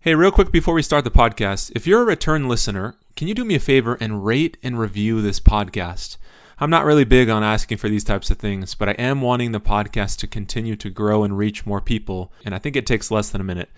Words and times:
Hey, 0.00 0.14
real 0.14 0.30
quick 0.30 0.52
before 0.52 0.74
we 0.74 0.82
start 0.82 1.02
the 1.02 1.10
podcast, 1.10 1.72
if 1.74 1.84
you're 1.84 2.02
a 2.02 2.04
return 2.04 2.46
listener, 2.46 2.94
can 3.16 3.26
you 3.26 3.34
do 3.34 3.44
me 3.44 3.56
a 3.56 3.60
favor 3.60 3.98
and 4.00 4.24
rate 4.24 4.56
and 4.62 4.78
review 4.78 5.20
this 5.20 5.40
podcast? 5.40 6.18
I'm 6.60 6.70
not 6.70 6.84
really 6.84 7.02
big 7.02 7.28
on 7.28 7.42
asking 7.42 7.78
for 7.78 7.88
these 7.88 8.04
types 8.04 8.30
of 8.30 8.38
things, 8.38 8.76
but 8.76 8.88
I 8.88 8.92
am 8.92 9.22
wanting 9.22 9.50
the 9.50 9.60
podcast 9.60 10.18
to 10.18 10.28
continue 10.28 10.76
to 10.76 10.88
grow 10.88 11.24
and 11.24 11.36
reach 11.36 11.66
more 11.66 11.80
people, 11.80 12.32
and 12.44 12.54
I 12.54 12.58
think 12.58 12.76
it 12.76 12.86
takes 12.86 13.10
less 13.10 13.30
than 13.30 13.40
a 13.40 13.44
minute. 13.44 13.70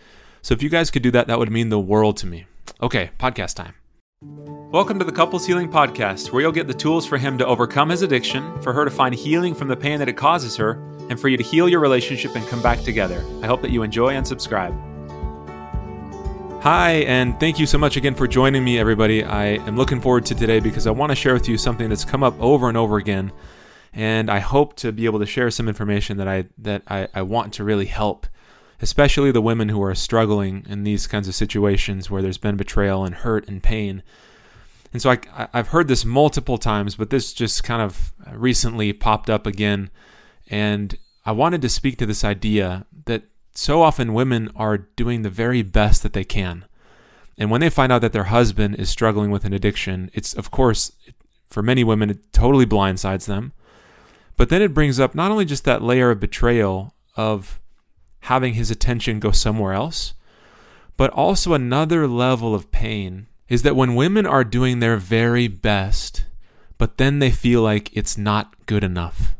So 0.42 0.52
if 0.52 0.62
you 0.62 0.68
guys 0.68 0.90
could 0.90 1.02
do 1.02 1.10
that, 1.10 1.26
that 1.26 1.38
would 1.38 1.50
mean 1.50 1.70
the 1.70 1.80
world 1.80 2.18
to 2.18 2.26
me. 2.26 2.44
Okay, 2.82 3.12
podcast 3.18 3.54
time. 3.54 3.72
Welcome 4.70 4.98
to 4.98 5.06
the 5.06 5.12
Couples 5.12 5.46
Healing 5.46 5.70
Podcast, 5.70 6.32
where 6.32 6.42
you'll 6.42 6.52
get 6.52 6.66
the 6.66 6.74
tools 6.74 7.06
for 7.06 7.16
him 7.16 7.38
to 7.38 7.46
overcome 7.46 7.88
his 7.88 8.02
addiction, 8.02 8.60
for 8.60 8.74
her 8.74 8.84
to 8.84 8.90
find 8.90 9.14
healing 9.14 9.54
from 9.54 9.68
the 9.68 9.76
pain 9.76 9.98
that 10.00 10.08
it 10.10 10.18
causes 10.18 10.54
her, 10.56 10.72
and 11.08 11.18
for 11.18 11.28
you 11.28 11.38
to 11.38 11.42
heal 11.42 11.66
your 11.66 11.80
relationship 11.80 12.36
and 12.36 12.46
come 12.48 12.60
back 12.60 12.82
together. 12.82 13.24
I 13.42 13.46
hope 13.46 13.62
that 13.62 13.70
you 13.70 13.82
enjoy 13.82 14.10
and 14.10 14.26
subscribe. 14.26 14.89
Hi, 16.62 17.04
and 17.06 17.40
thank 17.40 17.58
you 17.58 17.64
so 17.64 17.78
much 17.78 17.96
again 17.96 18.14
for 18.14 18.28
joining 18.28 18.62
me, 18.62 18.78
everybody. 18.78 19.24
I 19.24 19.44
am 19.66 19.78
looking 19.78 19.98
forward 19.98 20.26
to 20.26 20.34
today 20.34 20.60
because 20.60 20.86
I 20.86 20.90
want 20.90 21.08
to 21.08 21.16
share 21.16 21.32
with 21.32 21.48
you 21.48 21.56
something 21.56 21.88
that's 21.88 22.04
come 22.04 22.22
up 22.22 22.38
over 22.38 22.68
and 22.68 22.76
over 22.76 22.98
again, 22.98 23.32
and 23.94 24.30
I 24.30 24.40
hope 24.40 24.76
to 24.76 24.92
be 24.92 25.06
able 25.06 25.20
to 25.20 25.26
share 25.26 25.50
some 25.50 25.68
information 25.68 26.18
that 26.18 26.28
I 26.28 26.48
that 26.58 26.82
I, 26.86 27.08
I 27.14 27.22
want 27.22 27.54
to 27.54 27.64
really 27.64 27.86
help, 27.86 28.26
especially 28.82 29.32
the 29.32 29.40
women 29.40 29.70
who 29.70 29.82
are 29.82 29.94
struggling 29.94 30.66
in 30.68 30.84
these 30.84 31.06
kinds 31.06 31.28
of 31.28 31.34
situations 31.34 32.10
where 32.10 32.20
there's 32.20 32.36
been 32.36 32.58
betrayal 32.58 33.06
and 33.06 33.14
hurt 33.14 33.48
and 33.48 33.62
pain. 33.62 34.02
And 34.92 35.00
so 35.00 35.12
I, 35.12 35.48
I've 35.54 35.68
heard 35.68 35.88
this 35.88 36.04
multiple 36.04 36.58
times, 36.58 36.94
but 36.94 37.08
this 37.08 37.32
just 37.32 37.64
kind 37.64 37.80
of 37.80 38.12
recently 38.34 38.92
popped 38.92 39.30
up 39.30 39.46
again, 39.46 39.88
and 40.50 40.94
I 41.24 41.32
wanted 41.32 41.62
to 41.62 41.70
speak 41.70 41.96
to 41.96 42.06
this 42.06 42.22
idea 42.22 42.84
that 43.06 43.22
so 43.52 43.82
often 43.82 44.14
women 44.14 44.50
are 44.54 44.78
doing 44.78 45.22
the 45.22 45.30
very 45.30 45.62
best 45.62 46.02
that 46.02 46.12
they 46.12 46.24
can. 46.24 46.64
And 47.36 47.50
when 47.50 47.60
they 47.60 47.70
find 47.70 47.90
out 47.90 48.02
that 48.02 48.12
their 48.12 48.24
husband 48.24 48.76
is 48.76 48.90
struggling 48.90 49.30
with 49.30 49.44
an 49.44 49.52
addiction, 49.52 50.10
it's, 50.12 50.34
of 50.34 50.50
course, 50.50 50.92
for 51.48 51.62
many 51.62 51.82
women, 51.82 52.10
it 52.10 52.32
totally 52.32 52.66
blindsides 52.66 53.26
them. 53.26 53.52
But 54.36 54.48
then 54.48 54.62
it 54.62 54.74
brings 54.74 55.00
up 55.00 55.14
not 55.14 55.30
only 55.30 55.44
just 55.44 55.64
that 55.64 55.82
layer 55.82 56.10
of 56.10 56.20
betrayal 56.20 56.94
of 57.16 57.60
having 58.20 58.54
his 58.54 58.70
attention 58.70 59.20
go 59.20 59.30
somewhere 59.30 59.72
else, 59.72 60.14
but 60.96 61.10
also 61.10 61.54
another 61.54 62.06
level 62.06 62.54
of 62.54 62.70
pain 62.70 63.26
is 63.48 63.62
that 63.62 63.76
when 63.76 63.94
women 63.94 64.26
are 64.26 64.44
doing 64.44 64.78
their 64.78 64.96
very 64.96 65.48
best, 65.48 66.24
but 66.78 66.98
then 66.98 67.18
they 67.18 67.30
feel 67.30 67.62
like 67.62 67.90
it's 67.94 68.16
not 68.16 68.66
good 68.66 68.84
enough. 68.84 69.34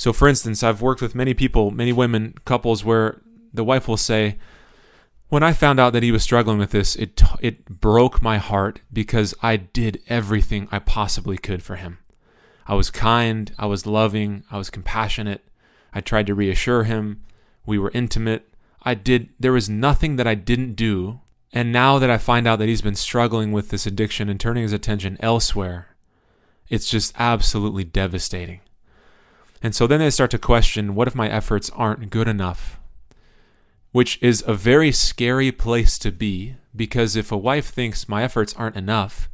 So, 0.00 0.14
for 0.14 0.28
instance, 0.28 0.62
I've 0.62 0.80
worked 0.80 1.02
with 1.02 1.14
many 1.14 1.34
people, 1.34 1.70
many 1.70 1.92
women, 1.92 2.32
couples, 2.46 2.82
where 2.82 3.20
the 3.52 3.62
wife 3.62 3.86
will 3.86 3.98
say, 3.98 4.38
when 5.28 5.42
I 5.42 5.52
found 5.52 5.78
out 5.78 5.92
that 5.92 6.02
he 6.02 6.10
was 6.10 6.22
struggling 6.22 6.56
with 6.56 6.70
this, 6.70 6.96
it 6.96 7.22
it 7.42 7.66
broke 7.66 8.22
my 8.22 8.38
heart 8.38 8.80
because 8.90 9.34
I 9.42 9.56
did 9.56 10.00
everything 10.08 10.68
I 10.72 10.78
possibly 10.78 11.36
could 11.36 11.62
for 11.62 11.76
him. 11.76 11.98
I 12.66 12.76
was 12.76 12.90
kind, 12.90 13.52
I 13.58 13.66
was 13.66 13.84
loving, 13.84 14.42
I 14.50 14.56
was 14.56 14.70
compassionate. 14.70 15.46
I 15.92 16.00
tried 16.00 16.28
to 16.28 16.34
reassure 16.34 16.84
him. 16.84 17.20
We 17.66 17.78
were 17.78 17.90
intimate. 17.92 18.54
I 18.82 18.94
did 18.94 19.28
there 19.38 19.52
was 19.52 19.68
nothing 19.68 20.16
that 20.16 20.26
I 20.26 20.34
didn't 20.34 20.76
do. 20.76 21.20
And 21.52 21.72
now 21.72 21.98
that 21.98 22.08
I 22.08 22.16
find 22.16 22.48
out 22.48 22.58
that 22.60 22.68
he's 22.70 22.80
been 22.80 22.94
struggling 22.94 23.52
with 23.52 23.68
this 23.68 23.84
addiction 23.84 24.30
and 24.30 24.40
turning 24.40 24.62
his 24.62 24.72
attention 24.72 25.18
elsewhere, 25.20 25.88
it's 26.70 26.88
just 26.88 27.12
absolutely 27.18 27.84
devastating. 27.84 28.60
And 29.62 29.74
so 29.74 29.86
then 29.86 30.00
they 30.00 30.10
start 30.10 30.30
to 30.32 30.38
question 30.38 30.94
what 30.94 31.08
if 31.08 31.14
my 31.14 31.28
efforts 31.28 31.70
aren't 31.70 32.10
good 32.10 32.28
enough? 32.28 32.78
Which 33.92 34.18
is 34.22 34.44
a 34.46 34.54
very 34.54 34.92
scary 34.92 35.52
place 35.52 35.98
to 35.98 36.10
be 36.10 36.56
because 36.74 37.16
if 37.16 37.32
a 37.32 37.36
wife 37.36 37.68
thinks 37.68 38.08
my 38.08 38.22
efforts 38.22 38.54
aren't 38.54 38.76
enough 38.76 39.28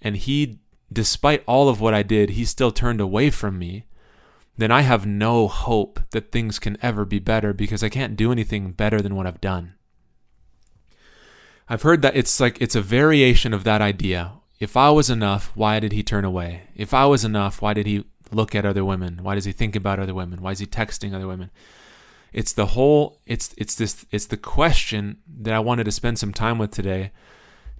and 0.00 0.16
he, 0.16 0.60
despite 0.92 1.44
all 1.46 1.68
of 1.68 1.80
what 1.80 1.94
I 1.94 2.02
did, 2.02 2.30
he 2.30 2.44
still 2.44 2.72
turned 2.72 3.00
away 3.00 3.30
from 3.30 3.58
me, 3.58 3.84
then 4.56 4.70
I 4.70 4.82
have 4.82 5.06
no 5.06 5.48
hope 5.48 6.00
that 6.10 6.32
things 6.32 6.58
can 6.58 6.76
ever 6.82 7.04
be 7.04 7.18
better 7.18 7.52
because 7.52 7.82
I 7.82 7.88
can't 7.88 8.16
do 8.16 8.32
anything 8.32 8.72
better 8.72 9.00
than 9.00 9.14
what 9.14 9.26
I've 9.26 9.40
done. 9.40 9.74
I've 11.68 11.82
heard 11.82 12.02
that 12.02 12.16
it's 12.16 12.40
like 12.40 12.60
it's 12.60 12.74
a 12.74 12.82
variation 12.82 13.54
of 13.54 13.64
that 13.64 13.80
idea. 13.80 14.32
If 14.58 14.76
I 14.76 14.90
was 14.90 15.08
enough, 15.08 15.52
why 15.54 15.80
did 15.80 15.92
he 15.92 16.02
turn 16.02 16.24
away? 16.24 16.64
If 16.74 16.92
I 16.92 17.06
was 17.06 17.24
enough, 17.24 17.62
why 17.62 17.72
did 17.72 17.86
he 17.86 18.04
look 18.32 18.54
at 18.54 18.64
other 18.64 18.84
women? 18.84 19.20
Why 19.22 19.34
does 19.34 19.44
he 19.44 19.52
think 19.52 19.76
about 19.76 19.98
other 19.98 20.14
women? 20.14 20.40
Why 20.42 20.52
is 20.52 20.58
he 20.58 20.66
texting 20.66 21.14
other 21.14 21.26
women? 21.26 21.50
It's 22.32 22.52
the 22.52 22.66
whole 22.66 23.18
it's 23.26 23.54
it's 23.56 23.74
this 23.74 24.06
it's 24.10 24.26
the 24.26 24.36
question 24.36 25.18
that 25.40 25.54
I 25.54 25.58
wanted 25.58 25.84
to 25.84 25.92
spend 25.92 26.18
some 26.18 26.32
time 26.32 26.58
with 26.58 26.70
today 26.70 27.10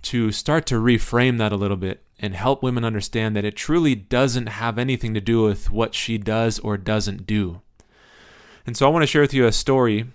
to 0.03 0.33
start 0.33 0.67
to 0.67 0.77
reframe 0.77 1.39
that 1.39 1.53
a 1.53 1.57
little 1.57 1.77
bit 1.77 2.03
and 2.19 2.35
help 2.35 2.63
women 2.63 2.85
understand 2.85 3.37
that 3.37 3.45
it 3.45 3.57
truly 3.57 3.95
doesn't 3.95 4.47
have 4.47 4.79
anything 4.79 5.15
to 5.15 5.21
do 5.21 5.43
with 5.43 5.71
what 5.71 5.95
she 5.95 6.19
does 6.19 6.59
or 6.59 6.77
doesn't 6.77 7.27
do. 7.27 7.61
And 8.67 8.77
so 8.77 8.87
I 8.87 8.91
want 8.91 9.03
to 9.03 9.07
share 9.07 9.23
with 9.23 9.35
you 9.35 9.47
a 9.47 9.53
story 9.53 10.07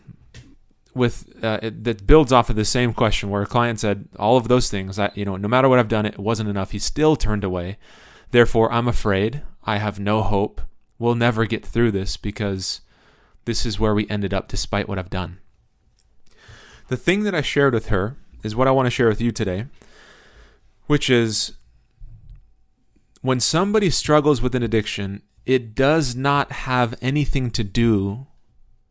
with 0.94 1.44
uh, 1.44 1.60
that 1.62 2.08
builds 2.08 2.32
off 2.32 2.50
of 2.50 2.56
the 2.56 2.66
same 2.66 2.94
question 2.94 3.30
where 3.30 3.42
a 3.42 3.46
client 3.46 3.80
said 3.80 4.08
all 4.18 4.38
of 4.38 4.48
those 4.48 4.70
things 4.72 4.98
I, 4.98 5.12
you 5.14 5.26
know 5.26 5.36
no 5.36 5.50
matter 5.50 5.68
what 5.68 5.78
I've 5.78 5.90
done 5.90 6.06
it 6.06 6.18
wasn't 6.18 6.50
enough 6.50 6.72
he 6.72 6.80
still 6.80 7.18
turned 7.18 7.44
away 7.44 7.78
therefore 8.36 8.72
I'm 8.72 8.88
afraid 8.88 9.44
I 9.64 9.78
have 9.78 10.00
no 10.00 10.22
hope. 10.22 10.62
We'll 11.00 11.16
never 11.16 11.46
get 11.46 11.66
through 11.66 11.92
this 11.92 12.18
because 12.18 12.82
this 13.46 13.66
is 13.66 13.80
where 13.80 13.94
we 13.94 14.10
ended 14.10 14.34
up 14.34 14.48
despite 14.48 14.88
what 14.88 15.00
I've 15.00 15.10
done. 15.10 15.40
The 16.88 16.98
thing 16.98 17.24
that 17.24 17.36
I 17.36 17.42
shared 17.42 17.74
with 17.74 17.88
her 17.88 18.18
is 18.44 18.56
what 18.56 18.68
I 18.68 18.72
want 18.72 18.86
to 18.86 18.92
share 18.92 19.08
with 19.08 19.22
you 19.22 19.32
today, 19.32 19.66
which 20.88 21.10
is 21.10 21.54
when 23.22 23.40
somebody 23.40 23.90
struggles 23.90 24.42
with 24.42 24.54
an 24.54 24.64
addiction, 24.64 25.24
it 25.46 25.74
does 25.74 26.16
not 26.16 26.52
have 26.52 26.96
anything 27.02 27.50
to 27.52 27.64
do 27.64 28.28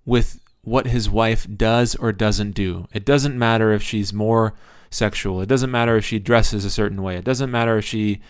with 0.04 0.40
what 0.62 0.88
his 0.88 1.08
wife 1.08 1.46
does 1.56 1.94
or 1.96 2.12
doesn't 2.12 2.52
do. 2.52 2.88
It 2.92 3.04
doesn't 3.04 3.38
matter 3.38 3.72
if 3.72 3.82
she's 3.82 4.12
more 4.12 4.54
sexual. 4.90 5.40
It 5.40 5.48
doesn't 5.48 5.70
matter 5.70 5.96
if 5.96 6.04
she 6.04 6.18
dresses 6.18 6.64
a 6.64 6.70
certain 6.70 7.02
way. 7.02 7.16
It 7.16 7.24
doesn't 7.24 7.50
matter 7.50 7.78
if 7.78 7.84
she 7.84 8.20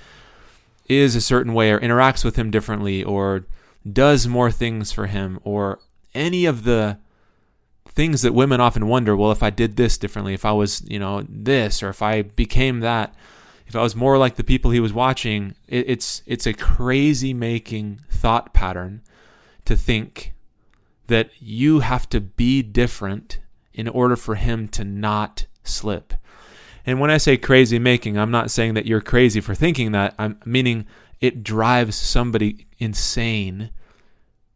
is 0.87 1.17
a 1.17 1.21
certain 1.21 1.55
way 1.55 1.71
or 1.71 1.81
interacts 1.81 2.25
with 2.25 2.37
him 2.37 2.51
differently 2.51 3.03
or 3.03 3.47
does 3.91 4.27
more 4.27 4.51
things 4.51 4.93
for 4.93 5.07
him 5.07 5.39
or 5.45 5.79
any 6.15 6.47
of 6.47 6.65
the 6.65 6.99
things 7.89 8.23
that 8.23 8.35
women 8.35 8.61
often 8.61 8.89
wonder 8.89 9.17
well 9.17 9.31
if 9.31 9.43
i 9.43 9.51
did 9.51 9.77
this 9.77 9.97
differently 9.99 10.35
if 10.35 10.45
i 10.45 10.53
was 10.53 10.83
you 10.89 10.99
know 10.99 11.25
this 11.29 11.83
or 11.83 11.89
if 11.89 12.03
i 12.03 12.23
became 12.23 12.81
that 12.81 13.15
if 13.67 13.77
i 13.77 13.83
was 13.83 13.95
more 13.95 14.19
like 14.19 14.37
the 14.37 14.45
people 14.45 14.71
he 14.71 14.81
was 14.81 14.93
watching 14.93 15.55
it, 15.69 15.89
it's 15.89 16.23
it's 16.27 16.47
a 16.47 16.53
crazy 16.53 17.33
making 17.33 18.01
thought 18.11 18.53
pattern 18.53 19.01
to 19.65 19.77
think 19.77 20.33
that 21.07 21.31
you 21.39 21.81
have 21.81 22.09
to 22.09 22.21
be 22.21 22.63
different 22.63 23.39
in 23.73 23.89
order 23.89 24.17
for 24.17 24.35
him 24.35 24.67
to 24.69 24.85
not 24.85 25.47
slip 25.63 26.15
and 26.87 27.01
when 27.01 27.11
I 27.11 27.17
say 27.17 27.37
crazy 27.37 27.79
making, 27.79 28.19
I'm 28.19 28.31
not 28.31 28.51
saying 28.51 28.75
that 28.75 28.87
you're 28.87 29.01
crazy 29.01 29.41
for 29.41 29.55
thinking 29.55 29.93
that. 29.93 30.15
I'm 30.19 30.39
meaning 30.45 30.87
it 31.21 31.43
drives 31.43 31.97
somebody 31.97 32.67
insane, 32.79 33.71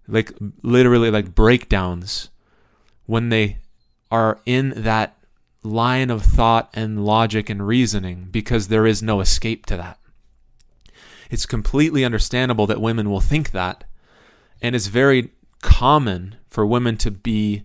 like 0.07 0.33
literally 0.63 1.11
like 1.11 1.35
breakdowns 1.35 2.31
when 3.07 3.31
they 3.31 3.59
are 4.11 4.41
in 4.45 4.71
that 4.77 5.17
line 5.63 6.11
of 6.11 6.23
thought 6.23 6.71
and 6.75 7.05
logic 7.05 7.49
and 7.51 7.67
reasoning 7.67 8.29
because 8.31 8.69
there 8.69 8.87
is 8.87 9.03
no 9.03 9.21
escape 9.21 9.67
to 9.67 9.77
that. 9.77 9.99
It's 11.31 11.47
completely 11.47 12.05
understandable 12.05 12.67
that 12.67 12.81
women 12.81 13.11
will 13.11 13.21
think 13.21 13.51
that, 13.51 13.85
and 14.63 14.75
it's 14.75 14.87
very 14.87 15.31
common 15.63 16.37
for 16.49 16.65
women 16.65 16.97
to 16.99 17.11
be 17.11 17.65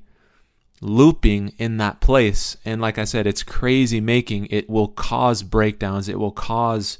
looping 0.83 1.53
in 1.57 1.77
that 1.77 2.01
place. 2.01 2.57
And 2.65 2.81
like 2.81 2.97
I 2.97 3.05
said, 3.05 3.25
it's 3.25 3.43
crazy 3.43 4.01
making. 4.01 4.47
It 4.47 4.69
will 4.69 4.89
cause 4.89 5.41
breakdowns, 5.43 6.09
it 6.09 6.19
will 6.19 6.31
cause 6.31 6.97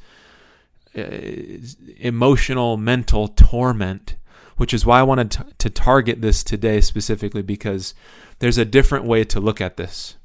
uh, 0.98 1.02
emotional, 1.98 2.78
mental 2.78 3.28
torment, 3.28 4.16
which 4.58 4.74
is 4.74 4.86
why 4.86 5.00
I 5.00 5.04
wanted 5.04 5.32
to, 5.32 5.46
to 5.58 5.70
target 5.70 6.22
this 6.22 6.44
today 6.44 6.82
specifically 6.82 7.42
because 7.42 7.94
there's 8.40 8.58
a 8.58 8.66
different 8.66 9.06
way 9.06 9.24
to 9.26 9.40
look 9.40 9.60
at 9.60 9.78
this. 9.78 10.16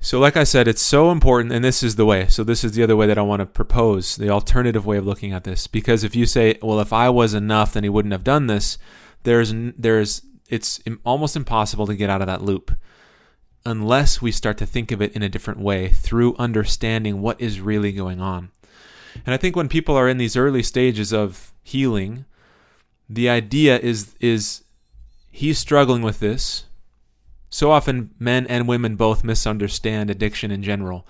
So, 0.00 0.20
like 0.20 0.36
I 0.36 0.44
said, 0.44 0.68
it's 0.68 0.82
so 0.82 1.10
important, 1.10 1.52
and 1.52 1.64
this 1.64 1.82
is 1.82 1.96
the 1.96 2.06
way. 2.06 2.28
So, 2.28 2.44
this 2.44 2.62
is 2.62 2.72
the 2.72 2.84
other 2.84 2.96
way 2.96 3.06
that 3.06 3.18
I 3.18 3.22
want 3.22 3.40
to 3.40 3.46
propose 3.46 4.14
the 4.14 4.30
alternative 4.30 4.86
way 4.86 4.96
of 4.96 5.06
looking 5.06 5.32
at 5.32 5.42
this. 5.42 5.66
Because 5.66 6.04
if 6.04 6.14
you 6.14 6.24
say, 6.24 6.56
well, 6.62 6.78
if 6.78 6.92
I 6.92 7.08
was 7.08 7.34
enough, 7.34 7.72
then 7.72 7.82
he 7.82 7.88
wouldn't 7.88 8.12
have 8.12 8.22
done 8.22 8.46
this, 8.46 8.78
there's, 9.24 9.52
there's 9.76 10.22
it's 10.48 10.80
almost 11.04 11.36
impossible 11.36 11.86
to 11.86 11.96
get 11.96 12.10
out 12.10 12.20
of 12.20 12.26
that 12.26 12.42
loop 12.42 12.72
unless 13.64 14.22
we 14.22 14.32
start 14.32 14.56
to 14.58 14.66
think 14.66 14.90
of 14.90 15.02
it 15.02 15.12
in 15.14 15.22
a 15.22 15.28
different 15.28 15.60
way 15.60 15.88
through 15.88 16.36
understanding 16.38 17.20
what 17.20 17.40
is 17.40 17.60
really 17.60 17.92
going 17.92 18.20
on. 18.20 18.50
And 19.26 19.34
I 19.34 19.36
think 19.36 19.56
when 19.56 19.68
people 19.68 19.96
are 19.96 20.08
in 20.08 20.18
these 20.18 20.36
early 20.36 20.62
stages 20.62 21.12
of 21.12 21.52
healing, 21.62 22.24
the 23.08 23.28
idea 23.28 23.78
is 23.78 24.14
is 24.20 24.64
he's 25.30 25.58
struggling 25.58 26.02
with 26.02 26.20
this. 26.20 26.64
So 27.50 27.70
often, 27.70 28.10
men 28.18 28.46
and 28.46 28.68
women 28.68 28.96
both 28.96 29.24
misunderstand 29.24 30.10
addiction 30.10 30.50
in 30.50 30.62
general. 30.62 31.06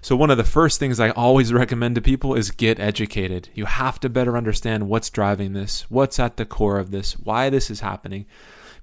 So, 0.00 0.16
one 0.16 0.30
of 0.30 0.36
the 0.36 0.44
first 0.44 0.80
things 0.80 0.98
I 0.98 1.10
always 1.10 1.52
recommend 1.62 1.94
to 1.94 2.00
people 2.00 2.34
is 2.34 2.50
get 2.50 2.80
educated. 2.80 3.48
You 3.54 3.66
have 3.66 4.00
to 4.00 4.08
better 4.08 4.36
understand 4.36 4.88
what's 4.88 5.10
driving 5.10 5.52
this, 5.52 5.82
what's 5.90 6.18
at 6.18 6.36
the 6.36 6.44
core 6.44 6.78
of 6.78 6.90
this, 6.90 7.12
why 7.18 7.50
this 7.50 7.70
is 7.70 7.80
happening. 7.80 8.26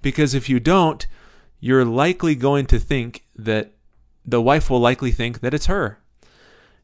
Because 0.01 0.34
if 0.34 0.50
you 0.50 0.60
don't, 0.60 1.06
you're 1.60 1.86
likely 1.86 2.36
going 2.36 2.66
to 2.68 2.80
think 2.80 3.25
that 3.36 3.74
the 4.25 4.42
wife 4.42 4.69
will 4.69 4.80
likely 4.80 5.12
think 5.12 5.42
that 5.42 5.54
it's 5.54 5.66
her. 5.66 6.00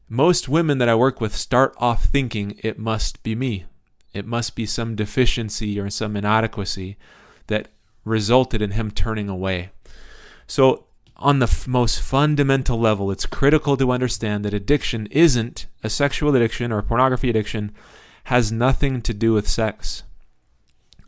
Most 0.08 0.48
women 0.48 0.78
that 0.78 0.88
I 0.88 0.94
work 0.94 1.20
with 1.20 1.34
start 1.34 1.74
off 1.78 2.04
thinking 2.04 2.58
it 2.62 2.78
must 2.78 3.22
be 3.22 3.34
me. 3.34 3.64
It 4.12 4.26
must 4.26 4.54
be 4.54 4.66
some 4.66 4.94
deficiency 4.94 5.78
or 5.78 5.90
some 5.90 6.16
inadequacy 6.16 6.96
that 7.48 7.68
resulted 8.04 8.62
in 8.62 8.72
him 8.72 8.90
turning 8.90 9.28
away. 9.28 9.70
So, 10.46 10.84
on 11.16 11.38
the 11.38 11.46
f- 11.46 11.66
most 11.66 12.00
fundamental 12.00 12.78
level, 12.78 13.10
it's 13.10 13.26
critical 13.26 13.76
to 13.76 13.90
understand 13.90 14.44
that 14.44 14.54
addiction 14.54 15.06
isn't 15.10 15.66
a 15.82 15.90
sexual 15.90 16.34
addiction 16.36 16.72
or 16.72 16.82
pornography 16.82 17.30
addiction, 17.30 17.74
has 18.24 18.52
nothing 18.52 19.00
to 19.02 19.14
do 19.14 19.32
with 19.32 19.48
sex. 19.48 20.02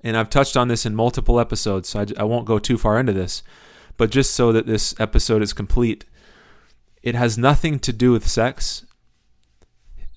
And 0.03 0.17
I've 0.17 0.31
touched 0.31 0.57
on 0.57 0.69
this 0.69 0.87
in 0.87 0.95
multiple 0.95 1.41
episodes, 1.41 1.89
so 1.89 2.01
I, 2.01 2.07
I 2.19 2.25
won't 2.25 2.47
go 2.47 2.59
too 2.59 2.79
far 2.79 2.99
into 2.99 3.13
this. 3.13 3.43
But 3.97 4.11
just 4.11 4.33
so 4.35 4.53
that 4.53 4.67
this 4.67 4.95
episode 5.01 5.43
is 5.43 5.53
complete, 5.53 6.05
it 7.03 7.15
has 7.15 7.37
nothing 7.37 7.79
to 7.81 7.93
do 7.93 8.13
with 8.13 8.29
sex. 8.29 8.85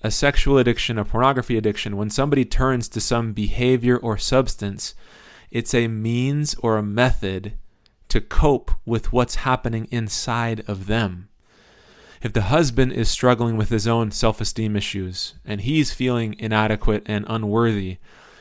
A 0.02 0.10
sexual 0.10 0.58
addiction, 0.58 0.98
a 0.98 1.04
pornography 1.04 1.56
addiction, 1.56 1.96
when 1.96 2.10
somebody 2.10 2.44
turns 2.44 2.88
to 2.88 3.00
some 3.00 3.32
behavior 3.32 3.96
or 3.96 4.18
substance, 4.18 4.94
it's 5.50 5.74
a 5.74 5.88
means 5.88 6.54
or 6.56 6.76
a 6.76 6.82
method 6.82 7.54
to 8.08 8.20
cope 8.20 8.70
with 8.84 9.12
what's 9.12 9.36
happening 9.36 9.88
inside 9.90 10.64
of 10.66 10.86
them. 10.86 11.28
If 12.20 12.32
the 12.32 12.42
husband 12.42 12.92
is 12.92 13.08
struggling 13.08 13.56
with 13.56 13.70
his 13.70 13.88
own 13.88 14.10
self 14.12 14.40
esteem 14.40 14.76
issues 14.76 15.34
and 15.44 15.60
he's 15.60 15.92
feeling 15.92 16.36
inadequate 16.38 17.02
and 17.06 17.24
unworthy, 17.28 17.98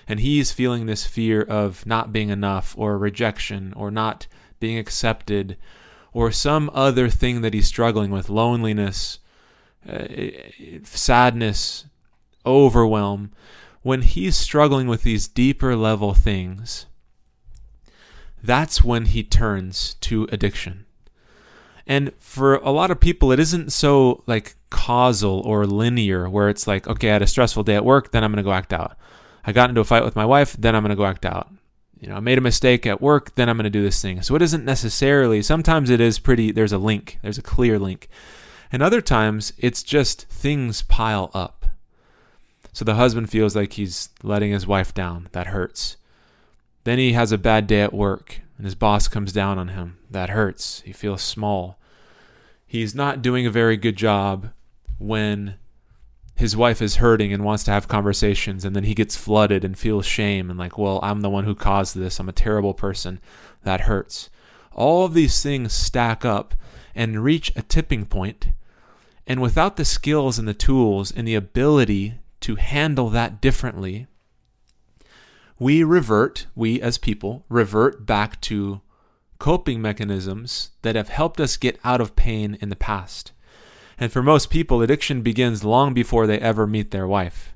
and 0.07 0.19
he's 0.19 0.51
feeling 0.51 0.86
this 0.86 1.06
fear 1.06 1.42
of 1.42 1.86
not 1.86 2.12
being 2.12 2.30
enough 2.30 2.75
or 2.77 2.98
rejection 2.98 3.74
or 3.75 3.92
not 3.92 4.27
being 4.59 4.77
accepted 4.77 5.57
or 6.13 6.31
some 6.31 6.69
other 6.74 7.09
thing 7.09 7.42
that 7.42 7.53
he's 7.53 7.68
struggling 7.68 8.12
with 8.12 8.30
loneliness, 8.30 9.19
uh, 9.88 10.06
sadness, 10.83 11.86
overwhelm 12.45 13.31
when 13.81 14.01
he's 14.01 14.36
struggling 14.36 14.88
with 14.88 15.03
these 15.03 15.27
deeper 15.27 15.75
level 15.75 16.13
things 16.13 16.86
that's 18.44 18.83
when 18.83 19.06
he 19.06 19.24
turns 19.24 19.95
to 20.01 20.27
addiction. 20.31 20.86
And 21.88 22.13
for 22.18 22.56
a 22.56 22.71
lot 22.71 22.92
of 22.92 23.00
people, 23.00 23.31
it 23.31 23.39
isn't 23.39 23.71
so 23.71 24.24
like 24.25 24.56
causal 24.69 25.42
or 25.42 25.65
linear 25.65 26.30
where 26.30 26.50
it's 26.50 26.68
like, 26.68 26.88
okay, 26.88 27.09
I 27.09 27.13
had 27.13 27.21
a 27.21 27.27
stressful 27.27 27.63
day 27.63 27.75
at 27.75 27.86
work, 27.86 28.12
then 28.12 28.24
I'm 28.24 28.31
going 28.31 28.38
to 28.38 28.47
go 28.47 28.54
act 28.54 28.74
out. 28.74 28.97
I 29.45 29.51
got 29.51 29.69
into 29.69 29.81
a 29.81 29.85
fight 29.85 30.03
with 30.03 30.15
my 30.15 30.25
wife, 30.25 30.55
then 30.57 30.75
I'm 30.75 30.83
going 30.83 30.91
to 30.91 30.95
go 30.95 31.05
act 31.05 31.25
out. 31.25 31.51
You 31.99 32.09
know, 32.09 32.15
I 32.15 32.19
made 32.19 32.38
a 32.38 32.41
mistake 32.41 32.85
at 32.88 33.01
work, 33.01 33.35
then 33.35 33.47
I'm 33.47 33.57
going 33.57 33.63
to 33.65 33.69
do 33.69 33.83
this 33.83 34.01
thing. 34.01 34.21
So 34.21 34.35
it 34.35 34.41
isn't 34.41 34.65
necessarily, 34.65 35.41
sometimes 35.41 35.89
it 35.89 36.01
is 36.01 36.19
pretty, 36.19 36.51
there's 36.51 36.73
a 36.73 36.77
link, 36.77 37.19
there's 37.21 37.38
a 37.38 37.43
clear 37.43 37.77
link. 37.77 38.09
And 38.71 38.81
other 38.81 39.01
times, 39.01 39.53
it's 39.57 39.83
just 39.83 40.27
things 40.27 40.81
pile 40.81 41.29
up. 41.33 41.65
So 42.73 42.85
the 42.85 42.95
husband 42.95 43.29
feels 43.29 43.55
like 43.55 43.73
he's 43.73 44.09
letting 44.23 44.51
his 44.51 44.65
wife 44.65 44.93
down. 44.93 45.27
That 45.33 45.47
hurts. 45.47 45.97
Then 46.83 46.97
he 46.97 47.13
has 47.13 47.31
a 47.31 47.37
bad 47.37 47.67
day 47.67 47.81
at 47.81 47.94
work 47.94 48.41
and 48.57 48.65
his 48.65 48.75
boss 48.75 49.07
comes 49.07 49.33
down 49.33 49.57
on 49.57 49.69
him. 49.69 49.97
That 50.09 50.29
hurts. 50.29 50.81
He 50.81 50.94
feels 50.94 51.21
small. 51.21 51.79
He's 52.65 52.95
not 52.95 53.21
doing 53.21 53.45
a 53.45 53.51
very 53.51 53.75
good 53.75 53.95
job 53.95 54.51
when 54.97 55.55
his 56.41 56.57
wife 56.57 56.81
is 56.81 56.95
hurting 56.95 57.31
and 57.31 57.43
wants 57.43 57.63
to 57.63 57.69
have 57.69 57.88
conversations 57.88 58.65
and 58.65 58.75
then 58.75 58.83
he 58.83 58.95
gets 58.95 59.15
flooded 59.15 59.63
and 59.63 59.77
feels 59.77 60.07
shame 60.07 60.49
and 60.49 60.57
like, 60.57 60.75
well, 60.75 60.99
I'm 61.03 61.21
the 61.21 61.29
one 61.29 61.43
who 61.43 61.53
caused 61.53 61.95
this. 61.95 62.19
I'm 62.19 62.27
a 62.27 62.33
terrible 62.33 62.73
person. 62.73 63.19
That 63.61 63.81
hurts. 63.81 64.31
All 64.71 65.05
of 65.05 65.13
these 65.13 65.43
things 65.43 65.71
stack 65.71 66.25
up 66.25 66.55
and 66.95 67.23
reach 67.23 67.51
a 67.55 67.61
tipping. 67.61 68.07
And 69.27 69.39
without 69.39 69.75
the 69.75 69.85
skills 69.85 70.39
and 70.39 70.47
the 70.47 70.55
tools 70.55 71.11
and 71.15 71.27
the 71.27 71.35
ability 71.35 72.15
to 72.39 72.55
handle 72.55 73.09
that 73.09 73.39
differently, 73.39 74.07
we 75.59 75.83
revert, 75.83 76.47
we 76.55 76.81
as 76.81 76.97
people, 76.97 77.45
revert 77.49 78.07
back 78.07 78.41
to 78.41 78.81
coping 79.37 79.79
mechanisms 79.79 80.71
that 80.81 80.95
have 80.95 81.09
helped 81.09 81.39
us 81.39 81.55
get 81.55 81.79
out 81.83 82.01
of 82.01 82.15
pain 82.15 82.57
in 82.61 82.69
the 82.69 82.75
past. 82.75 83.31
And 84.01 84.12
for 84.12 84.24
most 84.24 84.50
people, 84.50 84.81
addiction 84.81 85.21
begins 85.21 85.63
long 85.63 85.94
before 85.94 86.25
they 86.25 86.39
ever 86.39 86.65
meet 86.65 86.89
their 86.89 87.06
wife. 87.06 87.53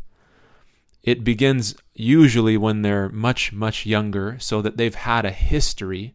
It 1.02 1.24
begins 1.24 1.76
usually 1.96 2.56
when 2.56 2.84
they're 2.84 3.10
much, 3.10 3.52
much 3.52 3.88
younger, 3.88 4.38
so 4.40 4.62
that 4.62 4.78
they've 4.78 4.94
had 4.94 5.26
a 5.26 5.32
history 5.32 6.14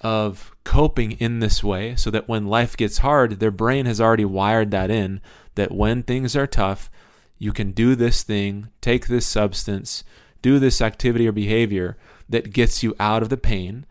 of 0.00 0.50
coping 0.64 1.12
in 1.12 1.40
this 1.40 1.62
way, 1.62 1.94
so 1.94 2.10
that 2.10 2.26
when 2.26 2.46
life 2.46 2.74
gets 2.74 2.98
hard, 2.98 3.38
their 3.38 3.50
brain 3.50 3.84
has 3.84 4.00
already 4.00 4.24
wired 4.24 4.70
that 4.70 4.90
in 4.90 5.20
that 5.56 5.72
when 5.72 6.04
things 6.04 6.34
are 6.34 6.46
tough, 6.46 6.90
you 7.38 7.52
can 7.52 7.72
do 7.72 7.94
this 7.94 8.22
thing, 8.22 8.70
take 8.80 9.08
this 9.08 9.26
substance, 9.26 10.04
do 10.40 10.58
this 10.58 10.80
activity 10.80 11.28
or 11.28 11.32
behavior 11.32 11.98
that 12.30 12.54
gets 12.54 12.82
you 12.82 12.94
out 12.98 13.22
of 13.22 13.28
the 13.28 13.36
pain. 13.36 13.84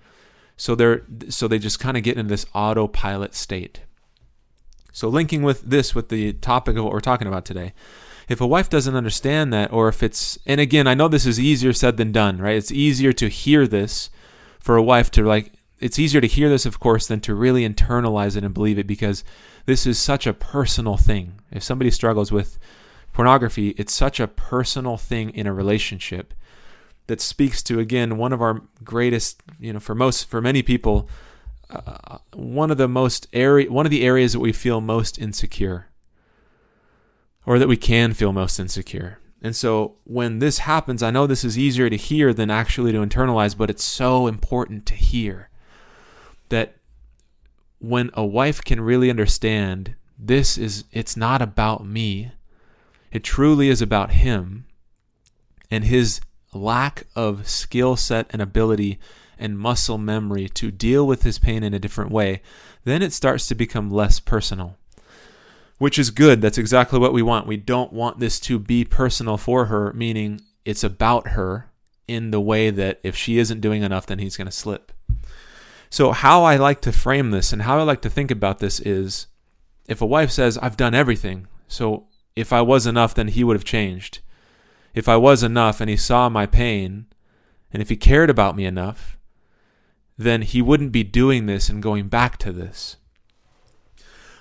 So 0.57 0.73
they're 0.73 1.03
so 1.29 1.47
they 1.47 1.59
just 1.59 1.79
kind 1.79 1.95
of 1.95 2.01
get 2.01 2.17
into 2.17 2.29
this 2.29 2.47
autopilot 2.55 3.35
state. 3.35 3.81
So 4.99 5.07
linking 5.07 5.43
with 5.43 5.61
this 5.61 5.95
with 5.95 6.09
the 6.09 6.33
topic 6.33 6.75
of 6.75 6.83
what 6.83 6.91
we're 6.91 6.99
talking 6.99 7.29
about 7.29 7.45
today. 7.45 7.71
If 8.27 8.41
a 8.41 8.45
wife 8.45 8.69
doesn't 8.69 8.97
understand 8.97 9.53
that 9.53 9.71
or 9.71 9.87
if 9.87 10.03
it's 10.03 10.37
and 10.45 10.59
again, 10.59 10.87
I 10.87 10.93
know 10.93 11.07
this 11.07 11.25
is 11.25 11.39
easier 11.39 11.71
said 11.71 11.95
than 11.95 12.11
done, 12.11 12.39
right? 12.39 12.57
It's 12.57 12.69
easier 12.69 13.13
to 13.13 13.29
hear 13.29 13.65
this 13.65 14.09
for 14.59 14.75
a 14.75 14.83
wife 14.83 15.09
to 15.11 15.23
like 15.23 15.53
it's 15.79 15.99
easier 15.99 16.19
to 16.19 16.27
hear 16.27 16.49
this 16.49 16.65
of 16.65 16.81
course 16.81 17.07
than 17.07 17.21
to 17.21 17.33
really 17.33 17.65
internalize 17.65 18.35
it 18.35 18.43
and 18.43 18.53
believe 18.53 18.77
it 18.77 18.87
because 18.87 19.23
this 19.65 19.87
is 19.87 19.97
such 19.97 20.27
a 20.27 20.33
personal 20.33 20.97
thing. 20.97 21.39
If 21.49 21.63
somebody 21.63 21.91
struggles 21.91 22.29
with 22.29 22.59
pornography, 23.13 23.69
it's 23.77 23.93
such 23.93 24.19
a 24.19 24.27
personal 24.27 24.97
thing 24.97 25.29
in 25.29 25.47
a 25.47 25.53
relationship 25.53 26.33
that 27.07 27.21
speaks 27.21 27.63
to 27.63 27.79
again 27.79 28.17
one 28.17 28.33
of 28.33 28.41
our 28.41 28.63
greatest, 28.83 29.43
you 29.61 29.71
know, 29.71 29.79
for 29.79 29.95
most 29.95 30.29
for 30.29 30.41
many 30.41 30.61
people, 30.61 31.07
uh, 31.69 32.17
one 32.33 32.71
of 32.71 32.77
the 32.77 32.87
most 32.87 33.27
area 33.31 33.71
one 33.71 33.85
of 33.85 33.91
the 33.91 34.03
areas 34.03 34.33
that 34.33 34.39
we 34.39 34.51
feel 34.51 34.81
most 34.81 35.19
insecure 35.19 35.87
or 37.45 37.57
that 37.59 37.67
we 37.67 37.77
can 37.77 38.13
feel 38.13 38.31
most 38.31 38.59
insecure. 38.59 39.19
And 39.41 39.55
so 39.55 39.95
when 40.03 40.39
this 40.39 40.59
happens, 40.59 41.01
I 41.01 41.11
know 41.11 41.25
this 41.25 41.45
is 41.45 41.57
easier 41.57 41.89
to 41.89 41.95
hear 41.95 42.33
than 42.33 42.51
actually 42.51 42.91
to 42.91 42.99
internalize, 42.99 43.57
but 43.57 43.69
it's 43.69 43.83
so 43.83 44.27
important 44.27 44.85
to 44.87 44.93
hear 44.93 45.49
that 46.49 46.75
when 47.79 48.11
a 48.13 48.25
wife 48.25 48.61
can 48.63 48.81
really 48.81 49.09
understand 49.09 49.95
this 50.17 50.57
is 50.57 50.83
it's 50.91 51.15
not 51.15 51.41
about 51.41 51.85
me. 51.85 52.33
It 53.11 53.23
truly 53.23 53.69
is 53.69 53.81
about 53.81 54.11
him 54.11 54.65
and 55.71 55.85
his 55.85 56.19
lack 56.53 57.07
of 57.15 57.47
skill 57.47 57.95
set 57.95 58.27
and 58.31 58.41
ability 58.41 58.99
and 59.39 59.57
muscle 59.57 59.97
memory 59.97 60.49
to 60.49 60.71
deal 60.71 61.07
with 61.07 61.23
his 61.23 61.39
pain 61.39 61.63
in 61.63 61.73
a 61.73 61.79
different 61.79 62.11
way, 62.11 62.41
then 62.83 63.01
it 63.01 63.13
starts 63.13 63.47
to 63.47 63.55
become 63.55 63.89
less 63.89 64.19
personal. 64.19 64.77
Which 65.77 65.97
is 65.97 66.11
good. 66.11 66.41
That's 66.41 66.57
exactly 66.57 66.99
what 66.99 67.13
we 67.13 67.21
want. 67.21 67.47
We 67.47 67.57
don't 67.57 67.93
want 67.93 68.19
this 68.19 68.39
to 68.41 68.59
be 68.59 68.83
personal 68.83 69.37
for 69.37 69.65
her, 69.65 69.93
meaning 69.93 70.41
it's 70.65 70.83
about 70.83 71.29
her 71.29 71.69
in 72.07 72.31
the 72.31 72.41
way 72.41 72.69
that 72.69 72.99
if 73.01 73.15
she 73.15 73.37
isn't 73.37 73.61
doing 73.61 73.81
enough, 73.83 74.05
then 74.05 74.19
he's 74.19 74.35
going 74.35 74.47
to 74.47 74.51
slip. 74.51 74.91
So, 75.89 76.11
how 76.11 76.43
I 76.43 76.57
like 76.57 76.81
to 76.81 76.91
frame 76.91 77.31
this 77.31 77.53
and 77.53 77.61
how 77.61 77.79
I 77.79 77.83
like 77.83 78.01
to 78.01 78.09
think 78.09 78.29
about 78.29 78.59
this 78.59 78.79
is 78.81 79.27
if 79.87 80.01
a 80.01 80.05
wife 80.05 80.31
says, 80.31 80.57
I've 80.57 80.77
done 80.77 80.93
everything, 80.93 81.47
so 81.67 82.07
if 82.35 82.51
I 82.51 82.61
was 82.61 82.85
enough, 82.85 83.15
then 83.15 83.29
he 83.29 83.43
would 83.43 83.55
have 83.55 83.63
changed 83.63 84.19
if 84.93 85.07
I 85.07 85.17
was 85.17 85.43
enough 85.43 85.81
and 85.81 85.89
he 85.89 85.97
saw 85.97 86.29
my 86.29 86.45
pain, 86.45 87.05
and 87.71 87.81
if 87.81 87.89
he 87.89 87.95
cared 87.95 88.29
about 88.29 88.55
me 88.55 88.65
enough, 88.65 89.17
then 90.19 90.41
he 90.41 90.61
wouldn't 90.61 90.91
be 90.91 91.03
doing 91.03 91.45
this 91.45 91.69
and 91.69 91.81
going 91.81 92.09
back 92.09 92.37
to 92.37 92.51
this. 92.51 92.97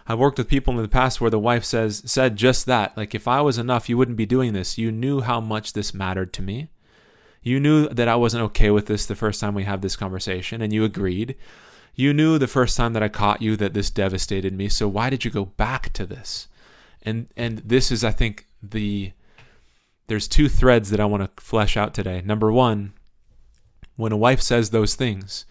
I've 0.09 0.19
worked 0.19 0.37
with 0.37 0.49
people 0.49 0.75
in 0.75 0.83
the 0.83 0.89
past 0.89 1.21
where 1.21 1.31
the 1.31 1.39
wife 1.39 1.65
says 1.65 2.03
said 2.05 2.35
just 2.35 2.67
that, 2.67 2.97
like 2.97 3.15
if 3.15 3.29
I 3.29 3.41
was 3.43 3.59
enough, 3.59 3.89
you 3.89 3.97
wouldn't 3.97 4.17
be 4.17 4.27
doing 4.27 4.55
this. 4.55 4.77
You 4.77 4.91
knew 4.91 5.21
how 5.21 5.41
much 5.41 5.75
this 5.75 5.95
mattered 5.95 6.33
to 6.33 6.43
me. 6.43 6.71
You 7.43 7.61
knew 7.61 7.89
that 7.91 8.09
I 8.09 8.17
wasn't 8.17 8.43
okay 8.45 8.71
with 8.71 8.87
this 8.87 9.07
the 9.07 9.15
first 9.15 9.41
time 9.41 9.55
we 9.55 9.65
had 9.65 9.81
this 9.81 9.95
conversation 9.95 10.61
and 10.61 10.73
you 10.73 10.83
agreed. 10.83 11.37
You 11.95 12.13
knew 12.13 12.39
the 12.39 12.49
first 12.49 12.77
time 12.77 12.93
that 12.95 13.03
I 13.03 13.09
caught 13.09 13.41
you 13.41 13.55
that 13.57 13.75
this 13.75 13.91
devastated 13.91 14.53
me. 14.53 14.69
So 14.69 14.89
why 14.89 15.11
did 15.11 15.25
you 15.25 15.31
go 15.31 15.45
back 15.45 15.93
to 15.93 16.05
this? 16.05 16.49
And 17.03 17.29
and 17.37 17.59
this 17.59 17.93
is 17.93 18.03
I 18.03 18.11
think 18.11 18.47
the 18.61 19.13
there's 20.09 20.27
two 20.27 20.49
threads 20.49 20.91
that 20.91 20.99
I 20.99 21.05
want 21.05 21.23
to 21.23 21.43
flesh 21.43 21.77
out 21.77 21.95
today. 21.95 22.21
Number 22.25 22.51
one, 22.51 22.95
when 23.95 24.11
a 24.11 24.17
wife 24.17 24.41
says 24.41 24.71
those 24.71 24.97
things, 24.97 25.45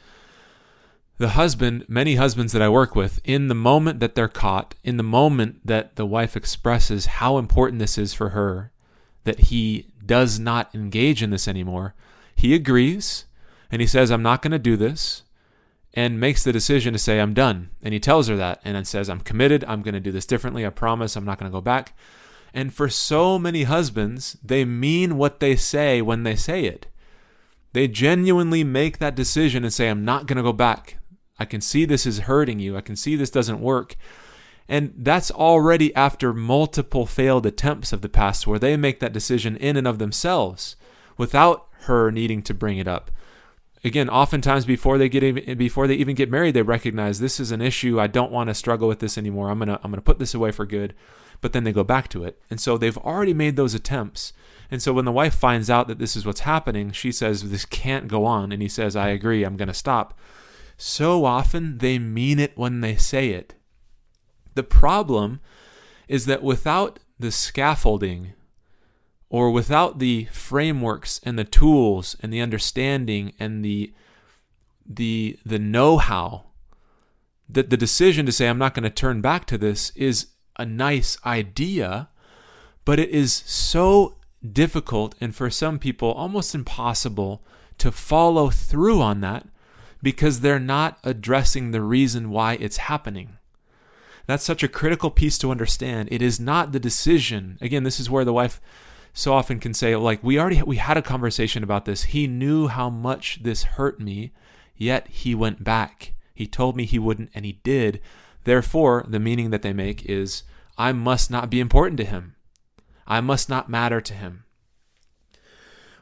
the 1.17 1.29
husband, 1.29 1.85
many 1.87 2.15
husbands 2.15 2.53
that 2.53 2.61
I 2.61 2.69
work 2.69 2.95
with, 2.95 3.19
in 3.23 3.47
the 3.47 3.55
moment 3.55 3.99
that 3.99 4.15
they're 4.15 4.27
caught, 4.27 4.75
in 4.83 4.97
the 4.97 5.03
moment 5.03 5.65
that 5.65 5.95
the 5.95 6.05
wife 6.05 6.35
expresses 6.35 7.05
how 7.07 7.37
important 7.37 7.79
this 7.79 7.97
is 7.97 8.13
for 8.13 8.29
her, 8.29 8.71
that 9.23 9.39
he 9.39 9.87
does 10.05 10.39
not 10.39 10.73
engage 10.75 11.23
in 11.23 11.31
this 11.31 11.47
anymore, 11.47 11.95
he 12.35 12.53
agrees 12.53 13.25
and 13.71 13.81
he 13.81 13.87
says, 13.87 14.11
I'm 14.11 14.23
not 14.23 14.41
going 14.41 14.51
to 14.51 14.59
do 14.59 14.77
this, 14.77 15.23
and 15.93 16.19
makes 16.19 16.43
the 16.43 16.53
decision 16.53 16.93
to 16.93 16.99
say, 16.99 17.19
I'm 17.19 17.33
done. 17.33 17.71
And 17.81 17.93
he 17.93 17.99
tells 17.99 18.27
her 18.27 18.37
that 18.37 18.61
and 18.63 18.75
then 18.75 18.85
says, 18.85 19.09
I'm 19.09 19.19
committed. 19.19 19.65
I'm 19.67 19.81
going 19.81 19.95
to 19.95 19.99
do 19.99 20.11
this 20.11 20.27
differently. 20.27 20.65
I 20.65 20.69
promise 20.69 21.15
I'm 21.15 21.25
not 21.25 21.39
going 21.39 21.51
to 21.51 21.55
go 21.55 21.61
back. 21.61 21.97
And 22.53 22.71
for 22.71 22.87
so 22.87 23.39
many 23.39 23.63
husbands, 23.63 24.37
they 24.43 24.63
mean 24.63 25.17
what 25.17 25.39
they 25.39 25.55
say 25.55 26.01
when 26.01 26.21
they 26.21 26.35
say 26.35 26.65
it. 26.65 26.85
They 27.73 27.87
genuinely 27.87 28.63
make 28.63 28.99
that 28.99 29.15
decision 29.15 29.63
and 29.63 29.73
say, 29.73 29.89
I'm 29.89 30.05
not 30.05 30.27
going 30.27 30.37
to 30.37 30.43
go 30.43 30.53
back. 30.53 30.97
I 31.39 31.45
can 31.45 31.61
see 31.61 31.85
this 31.85 32.05
is 32.05 32.19
hurting 32.19 32.59
you. 32.59 32.75
I 32.77 32.81
can 32.81 32.95
see 32.95 33.15
this 33.15 33.29
doesn't 33.29 33.61
work. 33.61 33.95
And 34.69 34.93
that's 34.97 35.31
already 35.31 35.95
after 35.95 36.33
multiple 36.33 37.05
failed 37.05 37.45
attempts 37.45 37.93
of 37.93 38.01
the 38.01 38.09
past 38.09 38.47
where 38.47 38.59
they 38.59 38.75
make 38.75 38.99
that 38.99 39.13
decision 39.13 39.55
in 39.57 39.77
and 39.77 39.87
of 39.87 39.99
themselves 39.99 40.75
without 41.17 41.67
her 41.81 42.11
needing 42.11 42.41
to 42.43 42.53
bring 42.53 42.77
it 42.77 42.87
up. 42.87 43.11
Again, 43.83 44.09
oftentimes 44.09 44.65
before 44.65 44.97
they 44.97 45.07
get 45.07 45.23
even, 45.23 45.57
before 45.57 45.87
they 45.87 45.95
even 45.95 46.15
get 46.15 46.31
married, 46.31 46.55
they 46.55 46.63
recognize 46.63 47.19
this 47.19 47.39
is 47.39 47.51
an 47.51 47.61
issue. 47.61 47.99
I 47.99 48.07
don't 48.07 48.31
want 48.31 48.49
to 48.49 48.53
struggle 48.53 48.87
with 48.87 48.99
this 48.99 49.17
anymore. 49.17 49.49
I'm 49.49 49.59
gonna 49.59 49.79
I'm 49.83 49.91
gonna 49.91 50.01
put 50.01 50.19
this 50.19 50.33
away 50.33 50.51
for 50.51 50.65
good. 50.65 50.93
But 51.39 51.53
then 51.53 51.63
they 51.63 51.71
go 51.71 51.83
back 51.83 52.07
to 52.09 52.23
it, 52.23 52.41
and 52.49 52.59
so 52.59 52.77
they've 52.77 52.97
already 52.97 53.33
made 53.33 53.55
those 53.55 53.75
attempts. 53.75 54.33
And 54.71 54.81
so 54.81 54.91
when 54.91 55.05
the 55.05 55.11
wife 55.11 55.35
finds 55.35 55.69
out 55.69 55.87
that 55.87 55.99
this 55.99 56.15
is 56.15 56.25
what's 56.25 56.39
happening, 56.41 56.91
she 56.91 57.11
says 57.11 57.51
this 57.51 57.63
can't 57.63 58.07
go 58.07 58.25
on, 58.25 58.51
and 58.51 58.59
he 58.61 58.67
says, 58.67 58.95
"I 58.95 59.09
agree. 59.09 59.43
I'm 59.43 59.55
gonna 59.55 59.75
stop." 59.75 60.19
So 60.77 61.25
often 61.25 61.79
they 61.79 61.97
mean 61.97 62.39
it 62.39 62.55
when 62.55 62.81
they 62.81 62.95
say 62.95 63.29
it. 63.29 63.55
The 64.53 64.63
problem 64.63 65.41
is 66.07 66.25
that 66.27 66.43
without 66.43 66.99
the 67.19 67.31
scaffolding 67.31 68.33
or 69.29 69.51
without 69.51 69.99
the 69.99 70.25
frameworks 70.25 71.19
and 71.23 71.37
the 71.37 71.43
tools 71.43 72.15
and 72.21 72.31
the 72.31 72.41
understanding 72.41 73.33
and 73.39 73.65
the 73.65 73.93
the 74.89 75.37
the 75.45 75.59
know-how 75.59 76.45
that 77.49 77.69
the 77.69 77.75
decision 77.75 78.25
to 78.25 78.31
say 78.31 78.47
I'm 78.47 78.57
not 78.57 78.73
going 78.73 78.83
to 78.83 78.89
turn 78.89 79.19
back 79.19 79.45
to 79.47 79.57
this 79.57 79.89
is 79.95 80.27
a 80.57 80.65
nice 80.65 81.17
idea 81.25 82.09
but 82.85 82.99
it 82.99 83.09
is 83.09 83.33
so 83.33 84.17
difficult 84.49 85.13
and 85.19 85.35
for 85.35 85.49
some 85.49 85.77
people 85.77 86.11
almost 86.13 86.55
impossible 86.55 87.43
to 87.79 87.91
follow 87.91 88.49
through 88.49 89.01
on 89.01 89.19
that 89.21 89.45
because 90.01 90.39
they're 90.39 90.59
not 90.59 90.99
addressing 91.03 91.71
the 91.71 91.81
reason 91.81 92.29
why 92.29 92.53
it's 92.53 92.77
happening. 92.77 93.37
That's 94.25 94.43
such 94.43 94.61
a 94.61 94.67
critical 94.67 95.09
piece 95.09 95.37
to 95.39 95.51
understand. 95.51 96.09
It 96.11 96.21
is 96.21 96.39
not 96.39 96.71
the 96.71 96.79
decision. 96.79 97.57
Again, 97.61 97.83
this 97.83 97.99
is 97.99 98.09
where 98.09 98.25
the 98.25 98.33
wife 98.33 98.59
so 99.13 99.33
often 99.33 99.59
can 99.59 99.73
say 99.73 99.95
like 99.95 100.23
we 100.23 100.37
already 100.37 100.61
we 100.61 100.75
had 100.75 100.97
a 100.97 101.01
conversation 101.01 101.63
about 101.63 101.85
this. 101.85 102.03
He 102.03 102.27
knew 102.27 102.67
how 102.67 102.89
much 102.89 103.39
this 103.41 103.63
hurt 103.63 103.99
me, 103.99 104.33
yet 104.75 105.07
he 105.07 105.33
went 105.33 105.63
back. 105.63 106.13
He 106.35 106.45
told 106.45 106.75
me 106.75 106.85
he 106.85 106.99
wouldn't 106.99 107.31
and 107.33 107.45
he 107.45 107.53
did. 107.63 107.99
Therefore, 108.43 109.05
the 109.07 109.19
meaning 109.19 109.49
that 109.49 109.61
they 109.61 109.73
make 109.73 110.05
is 110.05 110.43
I 110.77 110.91
must 110.91 111.31
not 111.31 111.49
be 111.49 111.59
important 111.59 111.97
to 111.97 112.05
him. 112.05 112.35
I 113.07 113.21
must 113.21 113.49
not 113.49 113.69
matter 113.69 114.01
to 114.01 114.13
him. 114.13 114.43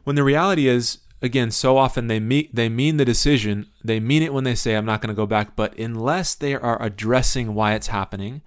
When 0.04 0.16
the 0.16 0.24
reality 0.24 0.68
is 0.68 1.00
again, 1.22 1.52
so 1.52 1.78
often 1.78 2.08
they 2.08 2.20
meet 2.20 2.56
they 2.56 2.70
mean 2.70 2.98
the 2.98 3.06
decision, 3.06 3.68
they 3.84 4.00
mean 4.00 4.24
it 4.24 4.34
when 4.34 4.44
they 4.44 4.56
say 4.56 4.76
I'm 4.76 4.86
not 4.86 5.02
going 5.02 5.14
to 5.14 5.16
go 5.16 5.26
back, 5.26 5.56
but 5.56 5.78
unless 5.78 6.36
they 6.36 6.56
are 6.56 6.82
addressing 6.82 7.54
why 7.54 7.74
it's 7.74 7.88
happening, 7.88 8.42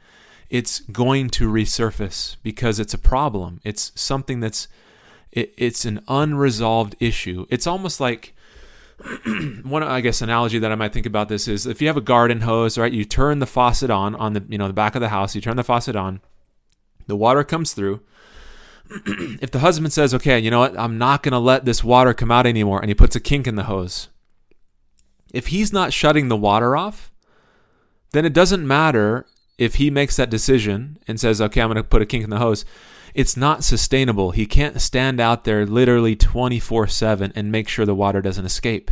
it's 0.50 0.80
going 0.80 1.30
to 1.30 1.50
resurface 1.50 2.36
because 2.42 2.78
it's 2.78 2.94
a 2.94 2.98
problem. 2.98 3.60
It's 3.64 3.92
something 3.94 4.40
that's 4.40 4.68
it, 5.32 5.52
it's 5.56 5.84
an 5.84 6.00
unresolved 6.08 6.96
issue. 7.00 7.46
It's 7.50 7.66
almost 7.66 8.00
like 8.00 8.34
one 9.62 9.82
I 9.82 10.00
guess 10.00 10.22
analogy 10.22 10.58
that 10.58 10.72
I 10.72 10.74
might 10.74 10.92
think 10.92 11.06
about 11.06 11.28
this 11.28 11.46
is 11.46 11.66
if 11.66 11.80
you 11.80 11.86
have 11.88 11.96
a 11.96 12.02
garden 12.02 12.42
hose, 12.42 12.78
right? 12.78 12.92
You 12.92 13.04
turn 13.04 13.38
the 13.38 13.46
faucet 13.46 13.90
on 13.90 14.14
on 14.14 14.32
the 14.32 14.44
you 14.48 14.58
know 14.58 14.68
the 14.68 14.72
back 14.72 14.94
of 14.94 15.00
the 15.00 15.10
house, 15.10 15.34
you 15.34 15.40
turn 15.40 15.56
the 15.56 15.64
faucet 15.64 15.96
on, 15.96 16.20
the 17.06 17.16
water 17.16 17.44
comes 17.44 17.72
through, 17.74 18.00
if 19.40 19.50
the 19.50 19.60
husband 19.60 19.92
says, 19.92 20.14
okay, 20.14 20.38
you 20.38 20.50
know 20.50 20.60
what, 20.60 20.78
I'm 20.78 20.98
not 20.98 21.22
going 21.22 21.32
to 21.32 21.38
let 21.38 21.64
this 21.64 21.84
water 21.84 22.14
come 22.14 22.30
out 22.30 22.46
anymore, 22.46 22.80
and 22.80 22.88
he 22.88 22.94
puts 22.94 23.16
a 23.16 23.20
kink 23.20 23.46
in 23.46 23.56
the 23.56 23.64
hose, 23.64 24.08
if 25.32 25.48
he's 25.48 25.72
not 25.72 25.92
shutting 25.92 26.28
the 26.28 26.36
water 26.36 26.76
off, 26.76 27.10
then 28.12 28.24
it 28.24 28.32
doesn't 28.32 28.66
matter 28.66 29.26
if 29.58 29.74
he 29.74 29.90
makes 29.90 30.16
that 30.16 30.30
decision 30.30 30.98
and 31.06 31.20
says, 31.20 31.40
okay, 31.40 31.60
I'm 31.60 31.68
going 31.68 31.76
to 31.76 31.82
put 31.82 32.02
a 32.02 32.06
kink 32.06 32.24
in 32.24 32.30
the 32.30 32.38
hose. 32.38 32.64
It's 33.14 33.36
not 33.36 33.64
sustainable. 33.64 34.30
He 34.30 34.46
can't 34.46 34.80
stand 34.80 35.20
out 35.20 35.44
there 35.44 35.66
literally 35.66 36.14
24 36.14 36.86
7 36.86 37.32
and 37.34 37.52
make 37.52 37.68
sure 37.68 37.84
the 37.84 37.94
water 37.94 38.22
doesn't 38.22 38.44
escape. 38.44 38.90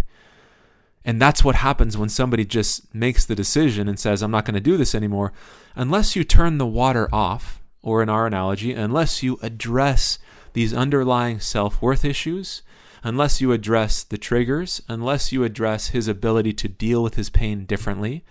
And 1.05 1.23
that's 1.23 1.45
what 1.45 1.55
happens 1.55 1.97
when 1.97 2.09
somebody 2.09 2.45
just 2.45 2.93
makes 2.93 3.25
the 3.25 3.37
decision 3.37 3.89
and 3.89 3.99
says, 3.99 4.23
I'm 4.23 4.33
not 4.33 4.45
going 4.45 4.55
to 4.55 4.61
do 4.61 4.77
this 4.77 4.95
anymore. 4.95 5.33
Unless 5.77 6.17
you 6.17 6.25
turn 6.25 6.59
the 6.59 6.67
water 6.67 7.09
off, 7.13 7.63
or 7.87 8.03
in 8.03 8.09
our 8.09 8.27
analogy, 8.27 8.73
unless 8.73 9.23
you 9.23 9.39
address 9.43 10.19
these 10.55 10.75
underlying 10.75 11.39
self 11.39 11.81
worth 11.81 12.05
issues, 12.05 12.63
unless 13.05 13.41
you 13.41 13.53
address 13.53 14.03
the 14.03 14.19
triggers, 14.19 14.83
unless 14.89 15.31
you 15.31 15.45
address 15.45 15.89
his 15.89 16.09
ability 16.09 16.53
to 16.53 16.67
deal 16.67 17.01
with 17.01 17.15
his 17.15 17.31
pain 17.31 17.65
differently, 17.65 18.25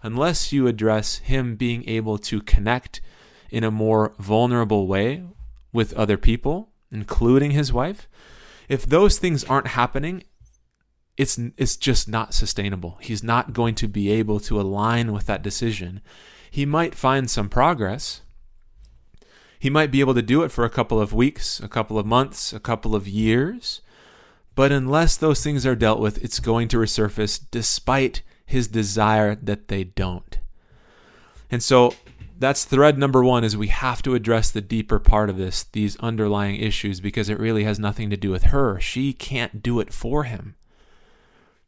unless 0.00 0.52
you 0.52 0.68
address 0.68 1.16
him 1.16 1.56
being 1.56 1.86
able 1.88 2.18
to 2.18 2.40
connect 2.40 3.00
in 3.50 3.64
a 3.64 3.70
more 3.72 4.14
vulnerable 4.20 4.86
way 4.86 5.24
with 5.72 5.92
other 5.94 6.16
people, 6.16 6.68
including 6.92 7.50
his 7.50 7.72
wife, 7.72 8.08
if 8.68 8.86
those 8.86 9.18
things 9.18 9.42
aren't 9.42 9.66
happening, 9.66 10.22
it's 11.16 11.36
it's 11.56 11.76
just 11.76 12.08
not 12.08 12.32
sustainable. 12.32 12.96
He's 13.00 13.24
not 13.24 13.54
going 13.54 13.74
to 13.74 13.88
be 13.88 14.12
able 14.12 14.38
to 14.38 14.60
align 14.60 15.12
with 15.12 15.26
that 15.26 15.42
decision. 15.42 16.00
He 16.48 16.64
might 16.64 16.94
find 16.94 17.28
some 17.28 17.48
progress, 17.48 18.22
he 19.60 19.68
might 19.68 19.90
be 19.90 20.00
able 20.00 20.14
to 20.14 20.22
do 20.22 20.42
it 20.42 20.50
for 20.50 20.64
a 20.64 20.70
couple 20.70 20.98
of 20.98 21.12
weeks, 21.12 21.60
a 21.60 21.68
couple 21.68 21.98
of 21.98 22.06
months, 22.06 22.54
a 22.54 22.58
couple 22.58 22.96
of 22.96 23.06
years. 23.06 23.82
But 24.54 24.72
unless 24.72 25.18
those 25.18 25.44
things 25.44 25.66
are 25.66 25.76
dealt 25.76 26.00
with, 26.00 26.24
it's 26.24 26.40
going 26.40 26.66
to 26.68 26.78
resurface 26.78 27.38
despite 27.50 28.22
his 28.46 28.66
desire 28.66 29.34
that 29.34 29.68
they 29.68 29.84
don't. 29.84 30.38
And 31.50 31.62
so 31.62 31.94
that's 32.38 32.64
thread 32.64 32.96
number 32.96 33.22
one 33.22 33.44
is 33.44 33.54
we 33.54 33.68
have 33.68 34.00
to 34.02 34.14
address 34.14 34.50
the 34.50 34.62
deeper 34.62 34.98
part 34.98 35.28
of 35.28 35.36
this, 35.36 35.64
these 35.64 35.98
underlying 35.98 36.56
issues, 36.56 36.98
because 36.98 37.28
it 37.28 37.38
really 37.38 37.64
has 37.64 37.78
nothing 37.78 38.08
to 38.08 38.16
do 38.16 38.30
with 38.30 38.44
her. 38.44 38.80
She 38.80 39.12
can't 39.12 39.62
do 39.62 39.78
it 39.78 39.92
for 39.92 40.24
him. 40.24 40.56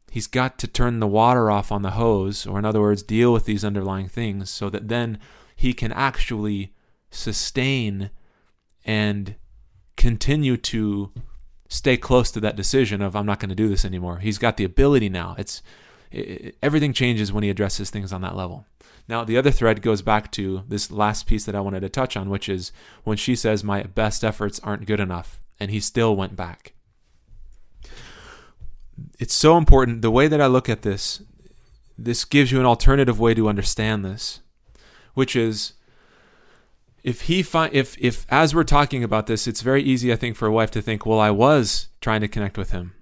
He's 0.09 0.25
got 0.27 0.57
to 0.59 0.67
turn 0.67 0.99
the 0.99 1.05
water 1.05 1.51
off 1.51 1.71
on 1.71 1.83
the 1.83 1.91
hose, 1.91 2.47
or 2.47 2.57
in 2.57 2.65
other 2.65 2.81
words, 2.81 3.03
deal 3.03 3.31
with 3.31 3.45
these 3.45 3.63
underlying 3.63 4.07
things 4.07 4.49
so 4.49 4.71
that 4.71 4.87
then 4.87 5.19
he 5.55 5.73
can 5.73 5.91
actually 5.91 6.73
sustain 7.13 8.09
and 8.85 9.35
continue 9.95 10.57
to 10.57 11.11
stay 11.69 11.97
close 11.97 12.31
to 12.31 12.39
that 12.39 12.55
decision 12.55 13.01
of 13.01 13.15
I'm 13.15 13.25
not 13.25 13.39
going 13.39 13.49
to 13.49 13.55
do 13.55 13.69
this 13.69 13.85
anymore. 13.85 14.19
He's 14.19 14.37
got 14.37 14.57
the 14.57 14.63
ability 14.63 15.09
now. 15.09 15.35
It's 15.37 15.61
it, 16.11 16.55
everything 16.61 16.93
changes 16.93 17.31
when 17.31 17.43
he 17.43 17.49
addresses 17.49 17.89
things 17.89 18.13
on 18.13 18.21
that 18.21 18.35
level. 18.35 18.65
Now, 19.07 19.23
the 19.23 19.37
other 19.37 19.51
thread 19.51 19.81
goes 19.81 20.01
back 20.01 20.31
to 20.33 20.63
this 20.67 20.91
last 20.91 21.27
piece 21.27 21.45
that 21.45 21.55
I 21.55 21.59
wanted 21.59 21.81
to 21.81 21.89
touch 21.89 22.15
on, 22.15 22.29
which 22.29 22.47
is 22.47 22.71
when 23.03 23.17
she 23.17 23.35
says, 23.35 23.63
My 23.63 23.83
best 23.83 24.23
efforts 24.23 24.59
aren't 24.61 24.85
good 24.85 24.99
enough, 24.99 25.41
and 25.59 25.71
he 25.71 25.79
still 25.79 26.15
went 26.15 26.35
back. 26.35 26.73
It's 29.19 29.33
so 29.33 29.57
important. 29.57 30.01
The 30.01 30.11
way 30.11 30.27
that 30.27 30.39
I 30.39 30.47
look 30.47 30.69
at 30.69 30.83
this, 30.83 31.21
this 31.97 32.23
gives 32.23 32.51
you 32.51 32.59
an 32.59 32.65
alternative 32.65 33.19
way 33.19 33.33
to 33.33 33.49
understand 33.49 34.05
this, 34.05 34.39
which 35.15 35.35
is 35.35 35.73
if 37.03 37.21
he 37.21 37.43
find 37.43 37.73
if 37.73 37.97
if 37.99 38.25
as 38.29 38.55
we're 38.55 38.63
talking 38.63 39.03
about 39.03 39.27
this, 39.27 39.45
it's 39.47 39.61
very 39.61 39.83
easy, 39.83 40.11
I 40.11 40.15
think, 40.15 40.35
for 40.35 40.47
a 40.47 40.51
wife 40.51 40.71
to 40.71 40.81
think, 40.81 41.05
well, 41.05 41.19
I 41.19 41.31
was 41.31 41.89
trying 42.01 42.21
to 42.21 42.27
connect 42.27 42.57
with 42.57 42.71
him, 42.71 42.93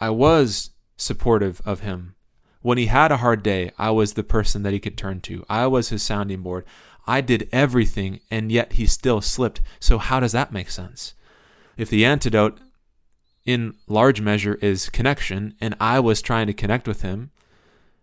I 0.00 0.10
was 0.10 0.70
supportive 0.96 1.62
of 1.64 1.80
him. 1.80 2.14
When 2.62 2.78
he 2.78 2.86
had 2.86 3.12
a 3.12 3.18
hard 3.18 3.42
day, 3.42 3.70
I 3.78 3.90
was 3.90 4.14
the 4.14 4.24
person 4.24 4.62
that 4.62 4.72
he 4.72 4.80
could 4.80 4.96
turn 4.96 5.20
to. 5.22 5.44
I 5.48 5.66
was 5.66 5.90
his 5.90 6.02
sounding 6.02 6.42
board. 6.42 6.64
I 7.06 7.20
did 7.20 7.48
everything, 7.52 8.20
and 8.30 8.50
yet 8.50 8.72
he 8.74 8.86
still 8.86 9.20
slipped. 9.20 9.60
So 9.78 9.98
how 9.98 10.18
does 10.20 10.32
that 10.32 10.52
make 10.52 10.70
sense? 10.70 11.12
If 11.76 11.90
the 11.90 12.06
antidote, 12.06 12.58
in 13.44 13.74
large 13.86 14.22
measure, 14.22 14.54
is 14.62 14.88
connection, 14.88 15.54
and 15.60 15.76
I 15.78 16.00
was 16.00 16.22
trying 16.22 16.46
to 16.46 16.54
connect 16.54 16.88
with 16.88 17.02
him, 17.02 17.30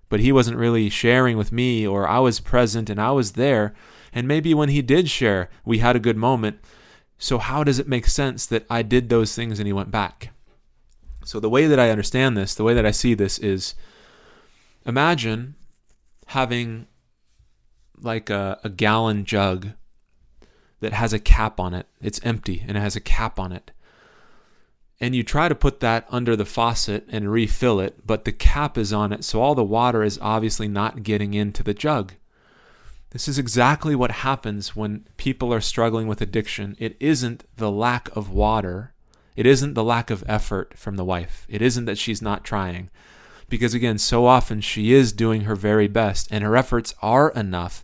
but 0.09 0.19
he 0.19 0.31
wasn't 0.31 0.57
really 0.57 0.89
sharing 0.89 1.37
with 1.37 1.51
me, 1.51 1.87
or 1.87 2.07
I 2.07 2.19
was 2.19 2.39
present 2.39 2.87
and 2.87 3.01
I 3.01 3.11
was 3.11 3.31
there 3.31 3.73
and 4.13 4.27
maybe 4.27 4.53
when 4.53 4.69
he 4.69 4.81
did 4.81 5.09
share, 5.09 5.49
we 5.65 5.79
had 5.79 5.95
a 5.95 5.99
good 5.99 6.17
moment. 6.17 6.59
So, 7.17 7.37
how 7.37 7.63
does 7.63 7.79
it 7.79 7.87
make 7.87 8.07
sense 8.07 8.45
that 8.47 8.65
I 8.69 8.81
did 8.81 9.09
those 9.09 9.35
things 9.35 9.59
and 9.59 9.67
he 9.67 9.73
went 9.73 9.91
back? 9.91 10.31
So, 11.23 11.39
the 11.39 11.49
way 11.49 11.67
that 11.67 11.79
I 11.79 11.91
understand 11.91 12.35
this, 12.35 12.55
the 12.55 12.63
way 12.63 12.73
that 12.73 12.85
I 12.85 12.91
see 12.91 13.13
this 13.13 13.37
is 13.39 13.75
imagine 14.85 15.55
having 16.27 16.87
like 18.01 18.29
a, 18.29 18.59
a 18.63 18.69
gallon 18.69 19.25
jug 19.25 19.69
that 20.79 20.93
has 20.93 21.13
a 21.13 21.19
cap 21.19 21.59
on 21.59 21.73
it. 21.73 21.87
It's 22.01 22.19
empty 22.23 22.63
and 22.67 22.75
it 22.75 22.81
has 22.81 22.95
a 22.95 23.01
cap 23.01 23.39
on 23.39 23.51
it. 23.51 23.71
And 24.99 25.15
you 25.15 25.23
try 25.23 25.47
to 25.47 25.55
put 25.55 25.79
that 25.79 26.05
under 26.09 26.35
the 26.35 26.45
faucet 26.45 27.07
and 27.09 27.31
refill 27.31 27.79
it, 27.79 28.05
but 28.05 28.23
the 28.23 28.31
cap 28.31 28.77
is 28.77 28.93
on 28.93 29.11
it, 29.11 29.23
so 29.23 29.41
all 29.41 29.55
the 29.55 29.63
water 29.63 30.03
is 30.03 30.19
obviously 30.21 30.67
not 30.67 31.01
getting 31.01 31.33
into 31.33 31.63
the 31.63 31.73
jug. 31.73 32.13
This 33.11 33.27
is 33.27 33.37
exactly 33.37 33.95
what 33.95 34.11
happens 34.11 34.75
when 34.75 35.07
people 35.17 35.53
are 35.53 35.61
struggling 35.61 36.07
with 36.07 36.21
addiction. 36.21 36.75
It 36.79 36.97
isn't 36.99 37.43
the 37.57 37.71
lack 37.71 38.13
of 38.15 38.29
water, 38.29 38.93
it 39.35 39.45
isn't 39.45 39.73
the 39.73 39.83
lack 39.83 40.09
of 40.09 40.23
effort 40.27 40.77
from 40.77 40.95
the 40.97 41.05
wife, 41.05 41.45
it 41.49 41.61
isn't 41.61 41.85
that 41.85 41.97
she's 41.97 42.21
not 42.21 42.43
trying. 42.43 42.89
Because 43.49 43.73
again, 43.73 43.97
so 43.97 44.25
often 44.25 44.61
she 44.61 44.93
is 44.93 45.11
doing 45.11 45.41
her 45.41 45.55
very 45.55 45.87
best 45.87 46.27
and 46.31 46.43
her 46.43 46.55
efforts 46.55 46.95
are 47.01 47.29
enough 47.31 47.83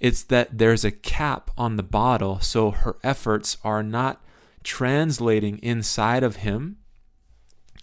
it's 0.00 0.22
that 0.24 0.56
there's 0.56 0.84
a 0.84 0.90
cap 0.90 1.50
on 1.58 1.76
the 1.76 1.82
bottle, 1.82 2.40
so 2.40 2.70
her 2.70 2.96
efforts 3.04 3.58
are 3.62 3.82
not 3.82 4.24
translating 4.64 5.58
inside 5.58 6.22
of 6.22 6.36
him, 6.36 6.78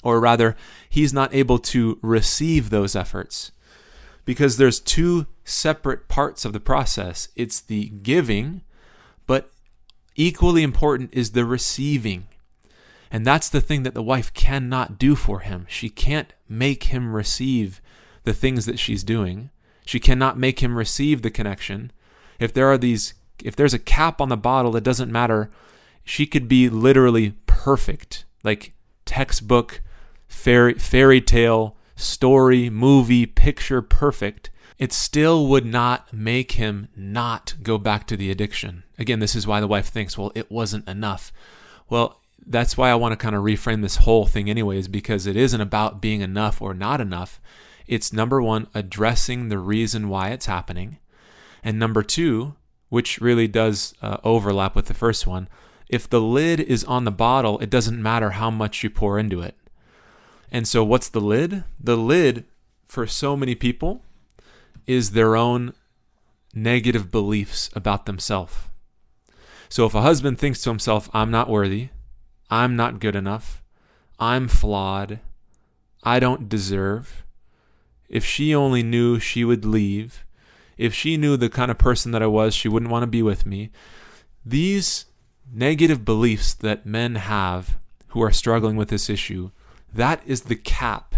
or 0.03 0.20
rather, 0.20 0.56
he's 0.89 1.13
not 1.13 1.34
able 1.34 1.60
to 1.60 2.00
receive 2.01 2.70
those 2.70 2.96
efforts. 2.96 3.51
Because 4.27 4.57
there's 4.57 4.81
two 4.81 5.25
separate 5.46 6.10
parts 6.10 6.43
of 6.43 6.51
the 6.51 6.60
process 6.60 7.29
it's 7.36 7.62
the 7.62 7.89
giving, 7.89 8.62
but 9.25 9.50
equally 10.17 10.63
important 10.63 11.10
is 11.13 11.31
the 11.31 11.46
receiving. 11.46 12.27
And 13.10 13.25
that's 13.25 13.48
the 13.48 13.62
thing 13.62 13.84
that 13.84 13.93
the 13.93 14.03
wife 14.03 14.34
cannot 14.34 15.00
do 15.00 15.15
for 15.15 15.39
him. 15.39 15.65
She 15.69 15.89
can't 15.89 16.34
make 16.50 16.86
him 16.86 17.15
receive 17.15 17.81
the 18.25 18.34
things 18.34 18.65
that 18.65 18.79
she's 18.79 19.03
doing. 19.03 19.50
She 19.86 20.01
cannot 20.01 20.38
make 20.38 20.60
him 20.60 20.77
receive 20.77 21.22
the 21.22 21.31
connection 21.31 21.93
if 22.38 22.53
there 22.53 22.67
are 22.67 22.77
these 22.77 23.13
if 23.43 23.55
there's 23.55 23.74
a 23.74 23.79
cap 23.79 24.19
on 24.19 24.29
the 24.29 24.38
bottle 24.38 24.75
it 24.75 24.84
doesn't 24.84 25.12
matter 25.12 25.50
she 26.03 26.25
could 26.25 26.48
be 26.48 26.69
literally 26.69 27.31
perfect 27.46 28.25
like 28.43 28.74
textbook 29.05 29.81
fairy 30.27 30.74
fairy 30.74 31.22
tale 31.22 31.76
story 31.98 32.70
movie 32.70 33.25
picture 33.25 33.82
perfect 33.82 34.50
it 34.77 34.94
still 34.94 35.48
would 35.48 35.66
not 35.66 36.13
make 36.13 36.54
him 36.54 36.88
not 36.96 37.56
go 37.63 37.80
back 37.80 38.06
to 38.08 38.16
the 38.16 38.30
addiction. 38.30 38.84
Again 39.00 39.20
this 39.20 39.36
is 39.36 39.48
why 39.48 39.60
the 39.60 39.68
wife 39.68 39.88
thinks 39.88 40.18
well 40.18 40.32
it 40.36 40.51
wasn't 40.51 40.88
enough. 40.88 41.34
Well 41.89 42.22
that's 42.46 42.77
why 42.77 42.89
i 42.89 42.96
want 42.96 43.12
to 43.12 43.18
kind 43.18 43.36
of 43.36 43.44
reframe 43.44 43.82
this 43.82 43.98
whole 43.98 44.25
thing 44.25 44.50
anyways 44.50 44.88
because 44.88 45.27
it 45.27 45.36
isn't 45.36 45.60
about 45.60 46.00
being 46.00 46.22
enough 46.22 46.62
or 46.62 46.74
not 46.74 47.01
enough. 47.01 47.42
It's 47.88 48.13
number 48.13 48.42
one 48.42 48.68
addressing 48.74 49.50
the 49.50 49.58
reason 49.58 50.10
why 50.10 50.30
it's 50.30 50.46
happening. 50.46 51.00
And 51.63 51.80
number 51.80 52.04
two, 52.04 52.56
which 52.89 53.20
really 53.20 53.48
does 53.48 53.96
uh, 54.01 54.18
overlap 54.24 54.75
with 54.75 54.86
the 54.86 54.94
first 54.94 55.25
one, 55.25 55.50
if 55.89 56.08
the 56.10 56.22
lid 56.22 56.60
is 56.60 56.84
on 56.84 57.06
the 57.06 57.12
bottle, 57.12 57.60
it 57.60 57.70
doesn't 57.70 58.01
matter 58.01 58.32
how 58.32 58.51
much 58.51 58.84
you 58.84 58.89
pour 58.89 59.18
into 59.18 59.42
it. 59.42 59.56
And 60.51 60.68
so, 60.68 60.84
what's 60.84 61.10
the 61.10 61.22
lid? 61.22 61.63
The 61.80 61.98
lid, 61.98 62.46
for 62.88 63.06
so 63.06 63.36
many 63.36 63.56
people, 63.56 64.01
is 64.86 65.12
their 65.12 65.36
own 65.36 65.74
negative 66.54 67.12
beliefs 67.12 67.70
about 67.75 68.06
themselves. 68.06 68.56
So, 69.70 69.86
if 69.86 69.94
a 69.94 70.01
husband 70.01 70.39
thinks 70.39 70.62
to 70.62 70.70
himself, 70.70 71.10
I'm 71.13 71.32
not 71.32 71.50
worthy, 71.50 71.89
I'm 72.50 72.75
not 72.75 73.00
good 73.00 73.16
enough, 73.16 73.62
I'm 74.20 74.48
flawed, 74.48 75.20
I 76.04 76.20
don't 76.20 76.48
deserve, 76.48 77.25
if 78.08 78.24
she 78.24 78.56
only 78.56 78.84
knew 78.84 79.20
she 79.20 79.44
would 79.44 79.66
leave, 79.66 80.25
if 80.77 80.94
she 80.94 81.18
knew 81.18 81.36
the 81.36 81.50
kind 81.50 81.70
of 81.70 81.77
person 81.77 82.12
that 82.12 82.24
I 82.24 82.27
was, 82.27 82.54
she 82.54 82.70
wouldn't 82.70 82.92
want 82.92 83.04
to 83.04 83.08
be 83.08 83.22
with 83.22 83.46
me. 83.46 83.72
These 84.46 85.06
negative 85.51 86.06
beliefs 86.06 86.54
that 86.54 86.86
men 86.86 87.15
have 87.15 87.78
who 88.10 88.21
are 88.24 88.32
struggling 88.32 88.78
with 88.78 88.89
this 88.89 89.10
issue, 89.10 89.52
that 89.97 90.21
is 90.25 90.41
the 90.43 90.55
cap 90.55 91.15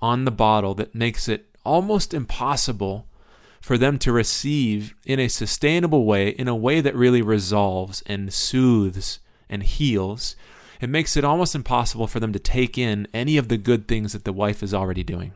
on 0.00 0.24
the 0.24 0.30
bottle 0.30 0.74
that 0.74 0.94
makes 0.94 1.28
it 1.28 1.46
almost 1.64 2.14
impossible 2.14 3.06
for 3.60 3.76
them 3.76 3.98
to 3.98 4.12
receive 4.12 4.94
in 5.04 5.18
a 5.18 5.28
sustainable 5.28 6.04
way, 6.04 6.28
in 6.28 6.46
a 6.46 6.54
way 6.54 6.80
that 6.80 6.94
really 6.94 7.22
resolves 7.22 8.02
and 8.06 8.32
soothes 8.32 9.18
and 9.48 9.62
heals. 9.62 10.36
It 10.80 10.90
makes 10.90 11.16
it 11.16 11.24
almost 11.24 11.54
impossible 11.54 12.06
for 12.06 12.20
them 12.20 12.32
to 12.32 12.38
take 12.38 12.78
in 12.78 13.08
any 13.12 13.36
of 13.36 13.48
the 13.48 13.56
good 13.56 13.88
things 13.88 14.12
that 14.12 14.24
the 14.24 14.32
wife 14.32 14.62
is 14.62 14.72
already 14.72 15.02
doing. 15.02 15.32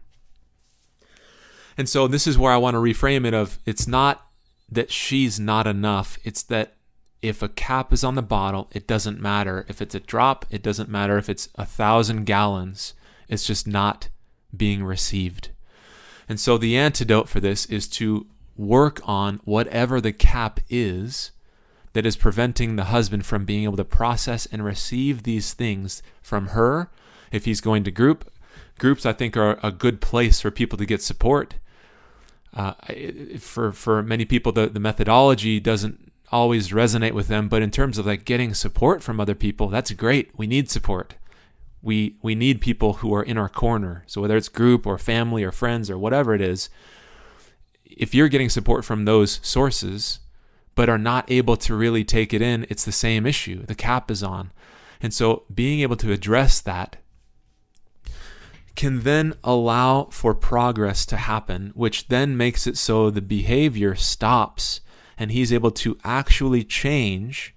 And 1.77 1.89
so 1.89 2.07
this 2.07 2.27
is 2.27 2.39
where 2.39 2.53
I 2.53 2.59
want 2.59 2.75
to 2.75 2.79
reframe 2.79 3.27
it 3.27 3.35
of 3.35 3.59
it's 3.65 3.89
not 3.89 4.27
that 4.71 4.91
she's 4.91 5.41
not 5.41 5.67
enough, 5.67 6.19
it's 6.25 6.43
that 6.45 6.77
if 7.23 7.43
a 7.43 7.49
cap 7.49 7.93
is 7.93 8.03
on 8.05 8.17
the 8.17 8.23
bottle, 8.23 8.69
it 8.73 8.87
doesn't 8.87 9.21
matter. 9.21 9.65
If 9.69 9.81
it's 9.81 9.95
a 9.95 10.01
drop, 10.01 10.45
it 10.51 10.63
doesn't 10.63 10.89
matter. 10.89 11.17
If 11.17 11.29
it's 11.29 11.49
a 11.55 11.65
thousand 11.65 12.25
gallons, 12.25 12.95
it's 13.29 13.47
just 13.47 13.67
not 13.67 14.09
being 14.55 14.85
received. 14.85 15.51
And 16.29 16.41
so 16.41 16.59
the 16.59 16.77
antidote 16.77 17.29
for 17.29 17.41
this 17.41 17.67
is 17.67 17.89
to 17.89 18.27
work 18.57 19.01
on 19.05 19.41
whatever 19.45 20.01
the 20.01 20.13
cap 20.13 20.61
is 20.69 21.31
that 21.93 22.07
is 22.07 22.17
preventing 22.17 22.77
the 22.77 22.85
husband 22.85 23.25
from 23.25 23.45
being 23.45 23.65
able 23.65 23.77
to 23.77 23.85
process 23.85 24.47
and 24.47 24.65
receive 24.65 25.23
these 25.23 25.55
things 25.55 26.03
from 26.21 26.49
her. 26.49 26.91
If 27.31 27.45
he's 27.45 27.61
going 27.61 27.85
to 27.85 27.91
group, 27.91 28.31
groups 28.79 29.07
I 29.07 29.13
think 29.13 29.37
are 29.37 29.59
a 29.63 29.71
good 29.71 30.01
place 30.01 30.41
for 30.41 30.51
people 30.51 30.77
to 30.79 30.87
get 30.87 31.03
support 31.03 31.55
uh, 32.55 32.75
for 33.39 33.73
for 33.73 34.03
many 34.03 34.25
people 34.25 34.53
the, 34.53 34.67
the 34.67 34.81
methodology 34.81 35.59
doesn't 35.59 36.12
always 36.33 36.71
resonate 36.71 37.13
with 37.13 37.29
them 37.29 37.49
but 37.49 37.63
in 37.63 37.71
terms 37.71 37.99
of 37.99 38.07
like 38.07 38.25
getting 38.25 38.55
support 38.55 39.03
from 39.03 39.21
other 39.21 39.35
people 39.35 39.69
that's 39.69 39.93
great. 39.93 40.31
We 40.37 40.47
need 40.47 40.71
support. 40.71 41.15
We 41.83 42.17
we 42.23 42.35
need 42.35 42.61
people 42.61 42.95
who 42.95 43.15
are 43.15 43.23
in 43.23 43.39
our 43.39 43.49
corner. 43.49 44.05
So 44.07 44.21
whether 44.21 44.37
it's 44.37 44.49
group 44.49 44.87
or 44.87 44.99
family 44.99 45.45
or 45.45 45.53
friends 45.53 45.91
or 45.91 45.99
whatever 45.99 46.35
it 46.35 46.41
is 46.41 46.71
if 47.85 48.15
you're 48.15 48.29
getting 48.29 48.49
support 48.49 48.85
from 48.85 49.05
those 49.05 49.39
sources 49.43 50.21
but 50.75 50.89
are 50.89 50.99
not 50.99 51.31
able 51.31 51.57
to 51.59 51.75
really 51.75 52.05
take 52.05 52.33
it 52.33 52.41
in 52.41 52.67
it's 52.71 52.85
the 52.85 52.93
same 52.93 53.27
issue. 53.27 53.67
The 53.67 53.75
cap 53.75 54.11
is 54.11 54.23
on. 54.23 54.51
And 55.01 55.13
so 55.13 55.43
being 55.53 55.81
able 55.81 55.97
to 55.97 56.13
address 56.13 56.61
that 56.61 56.97
can 58.75 59.01
then 59.01 59.35
allow 59.45 60.05
for 60.05 60.35
progress 60.35 61.05
to 61.07 61.17
happen, 61.17 61.73
which 61.75 62.09
then 62.09 62.37
makes 62.37 62.67
it 62.67 62.79
so 62.79 63.11
the 63.11 63.21
behavior 63.21 63.95
stops 63.95 64.81
and 65.23 65.31
he's 65.31 65.53
able 65.53 65.71
to 65.71 65.97
actually 66.03 66.65
change 66.65 67.55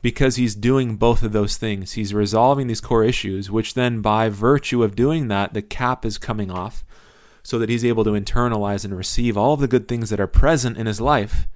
because 0.00 0.36
he's 0.36 0.54
doing 0.54 0.96
both 0.96 1.22
of 1.22 1.32
those 1.32 1.58
things. 1.58 1.92
He's 1.92 2.14
resolving 2.14 2.66
these 2.66 2.80
core 2.80 3.04
issues, 3.04 3.50
which 3.50 3.74
then, 3.74 4.00
by 4.00 4.30
virtue 4.30 4.82
of 4.82 4.96
doing 4.96 5.28
that, 5.28 5.52
the 5.52 5.60
cap 5.60 6.06
is 6.06 6.16
coming 6.16 6.50
off 6.50 6.82
so 7.42 7.58
that 7.58 7.68
he's 7.68 7.84
able 7.84 8.04
to 8.04 8.12
internalize 8.12 8.86
and 8.86 8.96
receive 8.96 9.36
all 9.36 9.52
of 9.52 9.60
the 9.60 9.68
good 9.68 9.86
things 9.86 10.08
that 10.08 10.18
are 10.18 10.26
present 10.26 10.78
in 10.78 10.86
his 10.86 10.98
life 10.98 11.46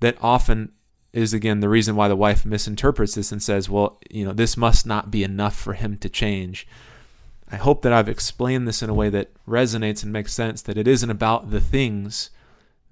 that 0.00 0.18
often 0.20 0.72
is 1.14 1.32
again 1.32 1.60
the 1.60 1.68
reason 1.70 1.96
why 1.96 2.06
the 2.06 2.14
wife 2.14 2.44
misinterprets 2.44 3.14
this 3.14 3.32
and 3.32 3.42
says, 3.42 3.70
well, 3.70 3.98
you 4.10 4.26
know, 4.26 4.34
this 4.34 4.58
must 4.58 4.84
not 4.84 5.10
be 5.10 5.24
enough 5.24 5.56
for 5.56 5.72
him 5.72 5.96
to 5.96 6.10
change. 6.10 6.68
I 7.50 7.56
hope 7.56 7.80
that 7.80 7.94
I've 7.94 8.10
explained 8.10 8.68
this 8.68 8.82
in 8.82 8.90
a 8.90 8.94
way 8.94 9.08
that 9.08 9.30
resonates 9.46 10.02
and 10.02 10.12
makes 10.12 10.34
sense 10.34 10.60
that 10.60 10.76
it 10.76 10.86
isn't 10.86 11.08
about 11.08 11.50
the 11.50 11.62
things 11.62 12.28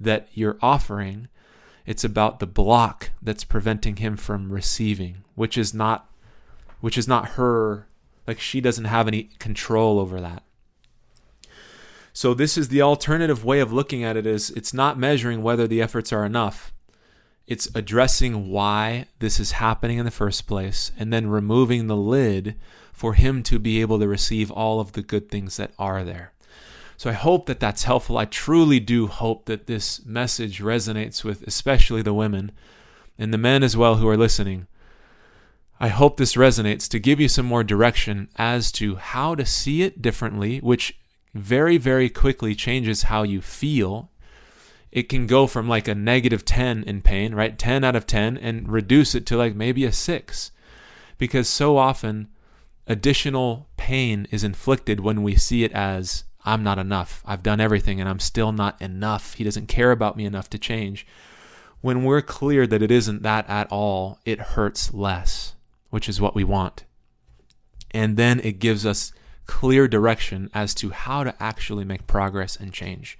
that 0.00 0.28
you're 0.32 0.58
offering. 0.62 1.28
It's 1.88 2.04
about 2.04 2.38
the 2.38 2.46
block 2.46 3.12
that's 3.22 3.44
preventing 3.44 3.96
him 3.96 4.18
from 4.18 4.52
receiving, 4.52 5.24
which 5.36 5.56
is 5.56 5.72
not 5.72 6.10
which 6.82 6.98
is 6.98 7.08
not 7.08 7.30
her 7.30 7.88
like 8.26 8.38
she 8.38 8.60
doesn't 8.60 8.84
have 8.84 9.08
any 9.08 9.30
control 9.38 9.98
over 9.98 10.20
that. 10.20 10.42
So 12.12 12.34
this 12.34 12.58
is 12.58 12.68
the 12.68 12.82
alternative 12.82 13.42
way 13.42 13.60
of 13.60 13.72
looking 13.72 14.04
at 14.04 14.18
it 14.18 14.26
is 14.26 14.50
it's 14.50 14.74
not 14.74 14.98
measuring 14.98 15.42
whether 15.42 15.66
the 15.66 15.80
efforts 15.80 16.12
are 16.12 16.26
enough. 16.26 16.74
It's 17.46 17.74
addressing 17.74 18.50
why 18.50 19.06
this 19.18 19.40
is 19.40 19.52
happening 19.52 19.96
in 19.96 20.04
the 20.04 20.10
first 20.10 20.46
place 20.46 20.92
and 20.98 21.10
then 21.10 21.28
removing 21.28 21.86
the 21.86 21.96
lid 21.96 22.56
for 22.92 23.14
him 23.14 23.42
to 23.44 23.58
be 23.58 23.80
able 23.80 23.98
to 23.98 24.06
receive 24.06 24.50
all 24.50 24.78
of 24.78 24.92
the 24.92 25.00
good 25.00 25.30
things 25.30 25.56
that 25.56 25.72
are 25.78 26.04
there. 26.04 26.34
So 26.98 27.08
I 27.10 27.12
hope 27.12 27.46
that 27.46 27.60
that's 27.60 27.84
helpful. 27.84 28.18
I 28.18 28.24
truly 28.24 28.80
do 28.80 29.06
hope 29.06 29.44
that 29.44 29.68
this 29.68 30.04
message 30.04 30.60
resonates 30.60 31.22
with 31.22 31.46
especially 31.46 32.02
the 32.02 32.12
women 32.12 32.50
and 33.16 33.32
the 33.32 33.38
men 33.38 33.62
as 33.62 33.76
well 33.76 33.94
who 33.94 34.08
are 34.08 34.16
listening. 34.16 34.66
I 35.78 35.88
hope 35.88 36.16
this 36.16 36.34
resonates 36.34 36.88
to 36.88 36.98
give 36.98 37.20
you 37.20 37.28
some 37.28 37.46
more 37.46 37.62
direction 37.62 38.28
as 38.34 38.72
to 38.72 38.96
how 38.96 39.36
to 39.36 39.46
see 39.46 39.82
it 39.82 40.02
differently, 40.02 40.58
which 40.58 40.98
very, 41.34 41.76
very 41.76 42.08
quickly 42.08 42.56
changes 42.56 43.04
how 43.04 43.22
you 43.22 43.40
feel. 43.40 44.10
It 44.90 45.08
can 45.08 45.28
go 45.28 45.46
from 45.46 45.68
like 45.68 45.86
a 45.86 45.94
negative 45.94 46.44
10 46.44 46.82
in 46.82 47.02
pain, 47.02 47.32
right? 47.32 47.56
10 47.56 47.84
out 47.84 47.94
of 47.94 48.08
10, 48.08 48.36
and 48.38 48.68
reduce 48.68 49.14
it 49.14 49.24
to 49.26 49.36
like 49.36 49.54
maybe 49.54 49.84
a 49.84 49.92
6. 49.92 50.50
Because 51.16 51.48
so 51.48 51.76
often 51.76 52.26
additional 52.88 53.68
pain 53.76 54.26
is 54.32 54.42
inflicted 54.42 54.98
when 54.98 55.22
we 55.22 55.36
see 55.36 55.62
it 55.62 55.70
as 55.70 56.24
I'm 56.48 56.62
not 56.62 56.78
enough. 56.78 57.22
I've 57.26 57.42
done 57.42 57.60
everything 57.60 58.00
and 58.00 58.08
I'm 58.08 58.18
still 58.18 58.52
not 58.52 58.80
enough. 58.80 59.34
He 59.34 59.44
doesn't 59.44 59.66
care 59.66 59.92
about 59.92 60.16
me 60.16 60.24
enough 60.24 60.48
to 60.50 60.58
change. 60.58 61.06
When 61.82 62.04
we're 62.04 62.22
clear 62.22 62.66
that 62.66 62.80
it 62.80 62.90
isn't 62.90 63.22
that 63.22 63.46
at 63.50 63.70
all, 63.70 64.18
it 64.24 64.40
hurts 64.40 64.94
less, 64.94 65.56
which 65.90 66.08
is 66.08 66.22
what 66.22 66.34
we 66.34 66.44
want. 66.44 66.86
And 67.90 68.16
then 68.16 68.40
it 68.40 68.60
gives 68.60 68.86
us 68.86 69.12
clear 69.44 69.86
direction 69.86 70.48
as 70.54 70.74
to 70.76 70.88
how 70.88 71.22
to 71.22 71.34
actually 71.38 71.84
make 71.84 72.06
progress 72.06 72.56
and 72.56 72.72
change. 72.72 73.18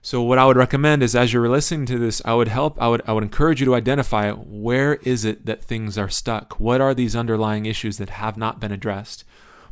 So 0.00 0.22
what 0.22 0.38
I 0.38 0.46
would 0.46 0.56
recommend 0.56 1.02
is 1.02 1.14
as 1.14 1.34
you're 1.34 1.46
listening 1.46 1.84
to 1.86 1.98
this, 1.98 2.22
I 2.24 2.32
would 2.32 2.48
help 2.48 2.80
I 2.80 2.88
would 2.88 3.02
I 3.06 3.12
would 3.12 3.22
encourage 3.22 3.60
you 3.60 3.66
to 3.66 3.74
identify 3.74 4.32
where 4.32 4.94
is 5.02 5.26
it 5.26 5.44
that 5.44 5.62
things 5.62 5.98
are 5.98 6.08
stuck? 6.08 6.58
What 6.58 6.80
are 6.80 6.94
these 6.94 7.14
underlying 7.14 7.66
issues 7.66 7.98
that 7.98 8.08
have 8.08 8.38
not 8.38 8.60
been 8.60 8.72
addressed? 8.72 9.24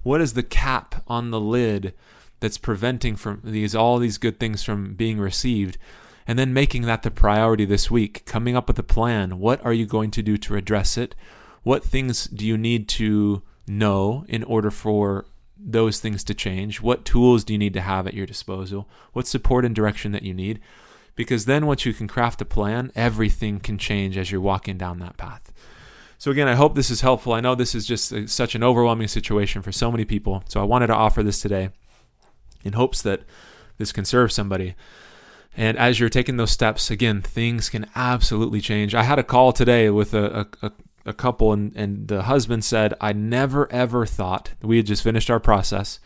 What 0.03 0.21
is 0.21 0.35
the 0.35 0.43
cap 0.43 1.03
on 1.09 1.31
the 1.31 1.41
lid 1.41 1.95
that's 2.41 2.59
preventing 2.59 3.17
from 3.17 3.41
these 3.45 3.75
all 3.75 3.99
these 3.99 4.19
good 4.19 4.39
things 4.39 4.63
from 4.63 4.95
being 4.95 5.19
received? 5.19 5.79
And 6.27 6.39
then 6.39 6.53
making 6.53 6.83
that 6.83 7.03
the 7.03 7.11
priority 7.11 7.65
this 7.65 7.91
week, 7.91 8.25
coming 8.27 8.55
up 8.55 8.69
with 8.69 8.79
a 8.79 8.83
plan. 8.83 9.39
What 9.39 9.65
are 9.65 9.73
you 9.73 9.87
going 9.87 10.11
to 10.11 10.23
do 10.23 10.37
to 10.37 10.57
address 10.57 10.99
it? 10.99 11.15
What 11.63 11.83
things 11.83 12.27
do 12.27 12.47
you 12.47 12.59
need 12.59 12.87
to 12.91 13.43
know 13.67 14.27
in 14.29 14.45
order 14.45 14.71
for 14.71 15.25
those 15.59 16.01
things 16.01 16.23
to 16.25 16.35
change? 16.35 16.81
What 16.81 17.05
tools 17.05 17.45
do 17.45 17.55
you 17.55 17.59
need 17.59 17.75
to 17.75 17.81
have 17.81 18.07
at 18.07 18.15
your 18.15 18.27
disposal? 18.27 18.89
What 19.13 19.27
support 19.27 19.65
and 19.65 19.75
direction 19.75 20.13
that 20.13 20.23
you 20.23 20.35
need? 20.35 20.61
Because 21.17 21.47
then 21.47 21.67
once 21.67 21.85
you 21.85 21.93
can 21.93 22.07
craft 22.07 22.41
a 22.43 22.45
plan, 22.45 22.93
everything 22.95 23.59
can 23.59 23.77
change 23.77 24.17
as 24.17 24.31
you're 24.31 24.41
walking 24.41 24.79
down 24.79 24.99
that 25.01 25.17
path. 25.17 25.53
So 26.17 26.31
again, 26.31 26.49
I 26.49 26.55
hope 26.55 26.75
this 26.75 26.91
is 26.91 27.01
helpful. 27.01 27.33
I 27.33 27.41
know 27.41 27.55
this 27.55 27.75
is 27.75 27.87
just 27.87 28.13
a, 28.13 28.29
such 28.29 28.55
an 28.55 28.63
overwhelming 28.63 29.09
situation 29.09 29.63
for 29.63 29.73
so 29.73 29.91
many 29.91 30.05
people. 30.05 30.45
So 30.49 30.61
I 30.61 30.65
wanted 30.65 30.89
to 30.89 30.95
offer 30.95 31.23
this 31.23 31.41
today 31.41 31.71
in 32.65 32.75
hopes 32.75 33.03
that 33.03 33.23
this 33.79 33.93
can 33.93 34.05
serve 34.05 34.33
somebody. 34.33 34.75
And 35.57 35.77
as 35.77 35.99
you're 35.99 36.09
taking 36.09 36.37
those 36.37 36.51
steps, 36.51 36.91
again, 36.91 37.21
things 37.23 37.69
can 37.69 37.87
absolutely 37.97 38.61
change. 38.61 38.95
I 38.95 39.03
had 39.03 39.19
a 39.19 39.25
call 39.25 39.53
today 39.53 39.91
with 39.91 40.15
a, 40.15 40.47
a, 40.63 40.73
a 41.05 41.13
couple, 41.13 41.53
and, 41.53 41.75
and 41.75 42.07
the 42.07 42.23
husband 42.23 42.65
said, 42.65 42.95
I 43.01 43.13
never 43.13 43.71
ever 43.73 44.07
thought 44.07 44.53
we 44.63 44.77
had 44.77 44.87
just 44.87 45.03
finished 45.03 45.31
our 45.31 45.41
process, 45.41 46.01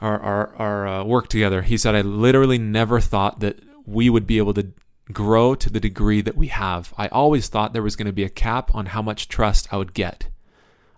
our, 0.00 0.20
our, 0.20 0.54
our 0.56 0.86
uh, 0.86 1.04
work 1.04 1.28
together. 1.28 1.62
He 1.62 1.76
said, 1.76 1.94
I 1.94 2.02
literally 2.02 2.58
never 2.58 3.00
thought 3.00 3.40
that 3.40 3.58
we 3.84 4.08
would 4.10 4.26
be 4.26 4.38
able 4.38 4.54
to 4.54 4.68
grow 5.12 5.54
to 5.56 5.70
the 5.70 5.80
degree 5.80 6.20
that 6.20 6.36
we 6.36 6.46
have. 6.48 6.94
I 6.96 7.08
always 7.08 7.48
thought 7.48 7.72
there 7.72 7.82
was 7.82 7.96
going 7.96 8.06
to 8.06 8.12
be 8.12 8.24
a 8.24 8.28
cap 8.28 8.72
on 8.74 8.86
how 8.86 9.02
much 9.02 9.28
trust 9.28 9.72
I 9.72 9.76
would 9.76 9.94
get, 9.94 10.28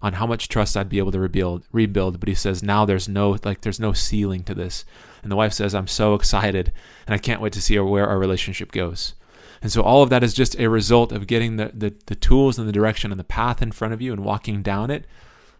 on 0.05 0.13
how 0.13 0.27
much 0.27 0.51
trust 0.51 0.77
I'd 0.77 0.91
be 0.91 0.99
able 0.99 1.13
to 1.13 1.19
rebuild, 1.19 1.67
rebuild. 1.73 2.21
But 2.21 2.29
he 2.29 2.35
says 2.35 2.63
now 2.63 2.85
there's 2.85 3.09
no 3.09 3.39
like 3.43 3.63
there's 3.63 3.81
no 3.81 3.95
ceiling 3.95 4.45
to 4.45 4.55
this. 4.55 4.85
And 5.23 5.33
the 5.33 5.37
wife 5.37 5.55
says, 5.55 5.75
I'm 5.75 5.87
so 5.87 6.13
excited 6.13 6.73
and 7.07 7.15
I 7.15 7.19
can't 7.19 7.41
wait 7.41 7.55
to 7.55 7.63
see 7.63 7.79
where 7.79 8.07
our 8.07 8.19
relationship 8.19 8.71
goes. 8.71 9.15
And 9.63 9.73
so 9.73 9.81
all 9.81 10.03
of 10.03 10.11
that 10.11 10.23
is 10.23 10.35
just 10.35 10.61
a 10.61 10.69
result 10.69 11.11
of 11.11 11.27
getting 11.27 11.57
the, 11.57 11.71
the, 11.73 11.95
the 12.05 12.15
tools 12.15 12.59
and 12.59 12.69
the 12.69 12.73
direction 12.73 13.11
and 13.11 13.19
the 13.19 13.25
path 13.25 13.63
in 13.63 13.73
front 13.73 13.95
of 13.95 14.03
you 14.03 14.13
and 14.13 14.23
walking 14.23 14.61
down 14.61 14.91
it 14.91 15.07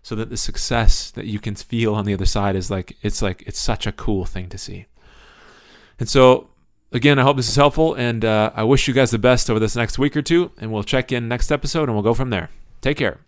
so 0.03 0.15
that 0.15 0.29
the 0.29 0.37
success 0.37 1.11
that 1.13 1.25
you 1.25 1.39
can 1.39 1.55
feel 1.55 1.95
on 1.95 2.05
the 2.05 2.13
other 2.13 2.27
side 2.27 2.55
is 2.55 2.71
like 2.71 2.99
it's 3.01 3.23
like 3.23 3.43
it's 3.47 3.59
such 3.59 3.87
a 3.87 3.93
cool 3.93 4.27
thing 4.27 4.51
to 4.51 4.59
see. 4.59 4.85
And 5.99 6.07
so 6.07 6.51
again, 6.93 7.19
I 7.19 7.23
hope 7.23 7.39
this 7.39 7.49
is 7.49 7.57
helpful 7.57 7.95
and 7.95 8.27
uh, 8.27 8.51
I 8.55 8.65
wish 8.65 8.87
you 8.87 8.93
guys 8.93 9.11
the 9.11 9.19
best 9.19 9.49
over 9.49 9.59
this 9.59 9.75
next 9.75 9.99
week 9.99 10.15
or 10.15 10.23
two 10.23 10.51
and 10.59 10.71
we'll 10.71 10.83
check 10.83 11.11
in 11.11 11.29
next 11.29 11.51
episode 11.51 11.85
and 11.85 11.95
we'll 11.95 12.03
go 12.03 12.13
from 12.13 12.29
there. 12.29 12.51
Take 12.83 12.99
care. 12.99 13.21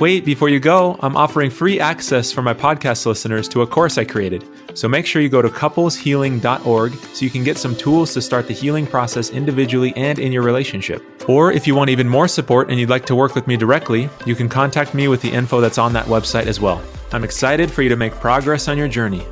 Wait, 0.00 0.24
before 0.24 0.48
you 0.48 0.58
go, 0.58 0.98
I'm 1.02 1.16
offering 1.16 1.50
free 1.50 1.78
access 1.78 2.32
for 2.32 2.42
my 2.42 2.52
podcast 2.52 3.06
listeners 3.06 3.46
to 3.50 3.62
a 3.62 3.66
course 3.66 3.96
I 3.96 4.04
created. 4.04 4.44
So 4.74 4.88
make 4.88 5.06
sure 5.06 5.22
you 5.22 5.28
go 5.28 5.40
to 5.40 5.48
coupleshealing.org 5.48 6.92
so 6.92 7.24
you 7.24 7.30
can 7.30 7.44
get 7.44 7.56
some 7.56 7.76
tools 7.76 8.12
to 8.14 8.20
start 8.20 8.48
the 8.48 8.54
healing 8.54 8.88
process 8.88 9.30
individually 9.30 9.92
and 9.94 10.18
in 10.18 10.32
your 10.32 10.42
relationship. 10.42 11.00
Or 11.28 11.52
if 11.52 11.68
you 11.68 11.76
want 11.76 11.90
even 11.90 12.08
more 12.08 12.26
support 12.26 12.70
and 12.70 12.80
you'd 12.80 12.90
like 12.90 13.06
to 13.06 13.14
work 13.14 13.36
with 13.36 13.46
me 13.46 13.56
directly, 13.56 14.10
you 14.26 14.34
can 14.34 14.48
contact 14.48 14.94
me 14.94 15.06
with 15.06 15.22
the 15.22 15.30
info 15.30 15.60
that's 15.60 15.78
on 15.78 15.92
that 15.92 16.06
website 16.06 16.46
as 16.46 16.60
well. 16.60 16.82
I'm 17.12 17.22
excited 17.22 17.70
for 17.70 17.82
you 17.82 17.88
to 17.88 17.96
make 17.96 18.14
progress 18.14 18.66
on 18.66 18.76
your 18.76 18.88
journey. 18.88 19.24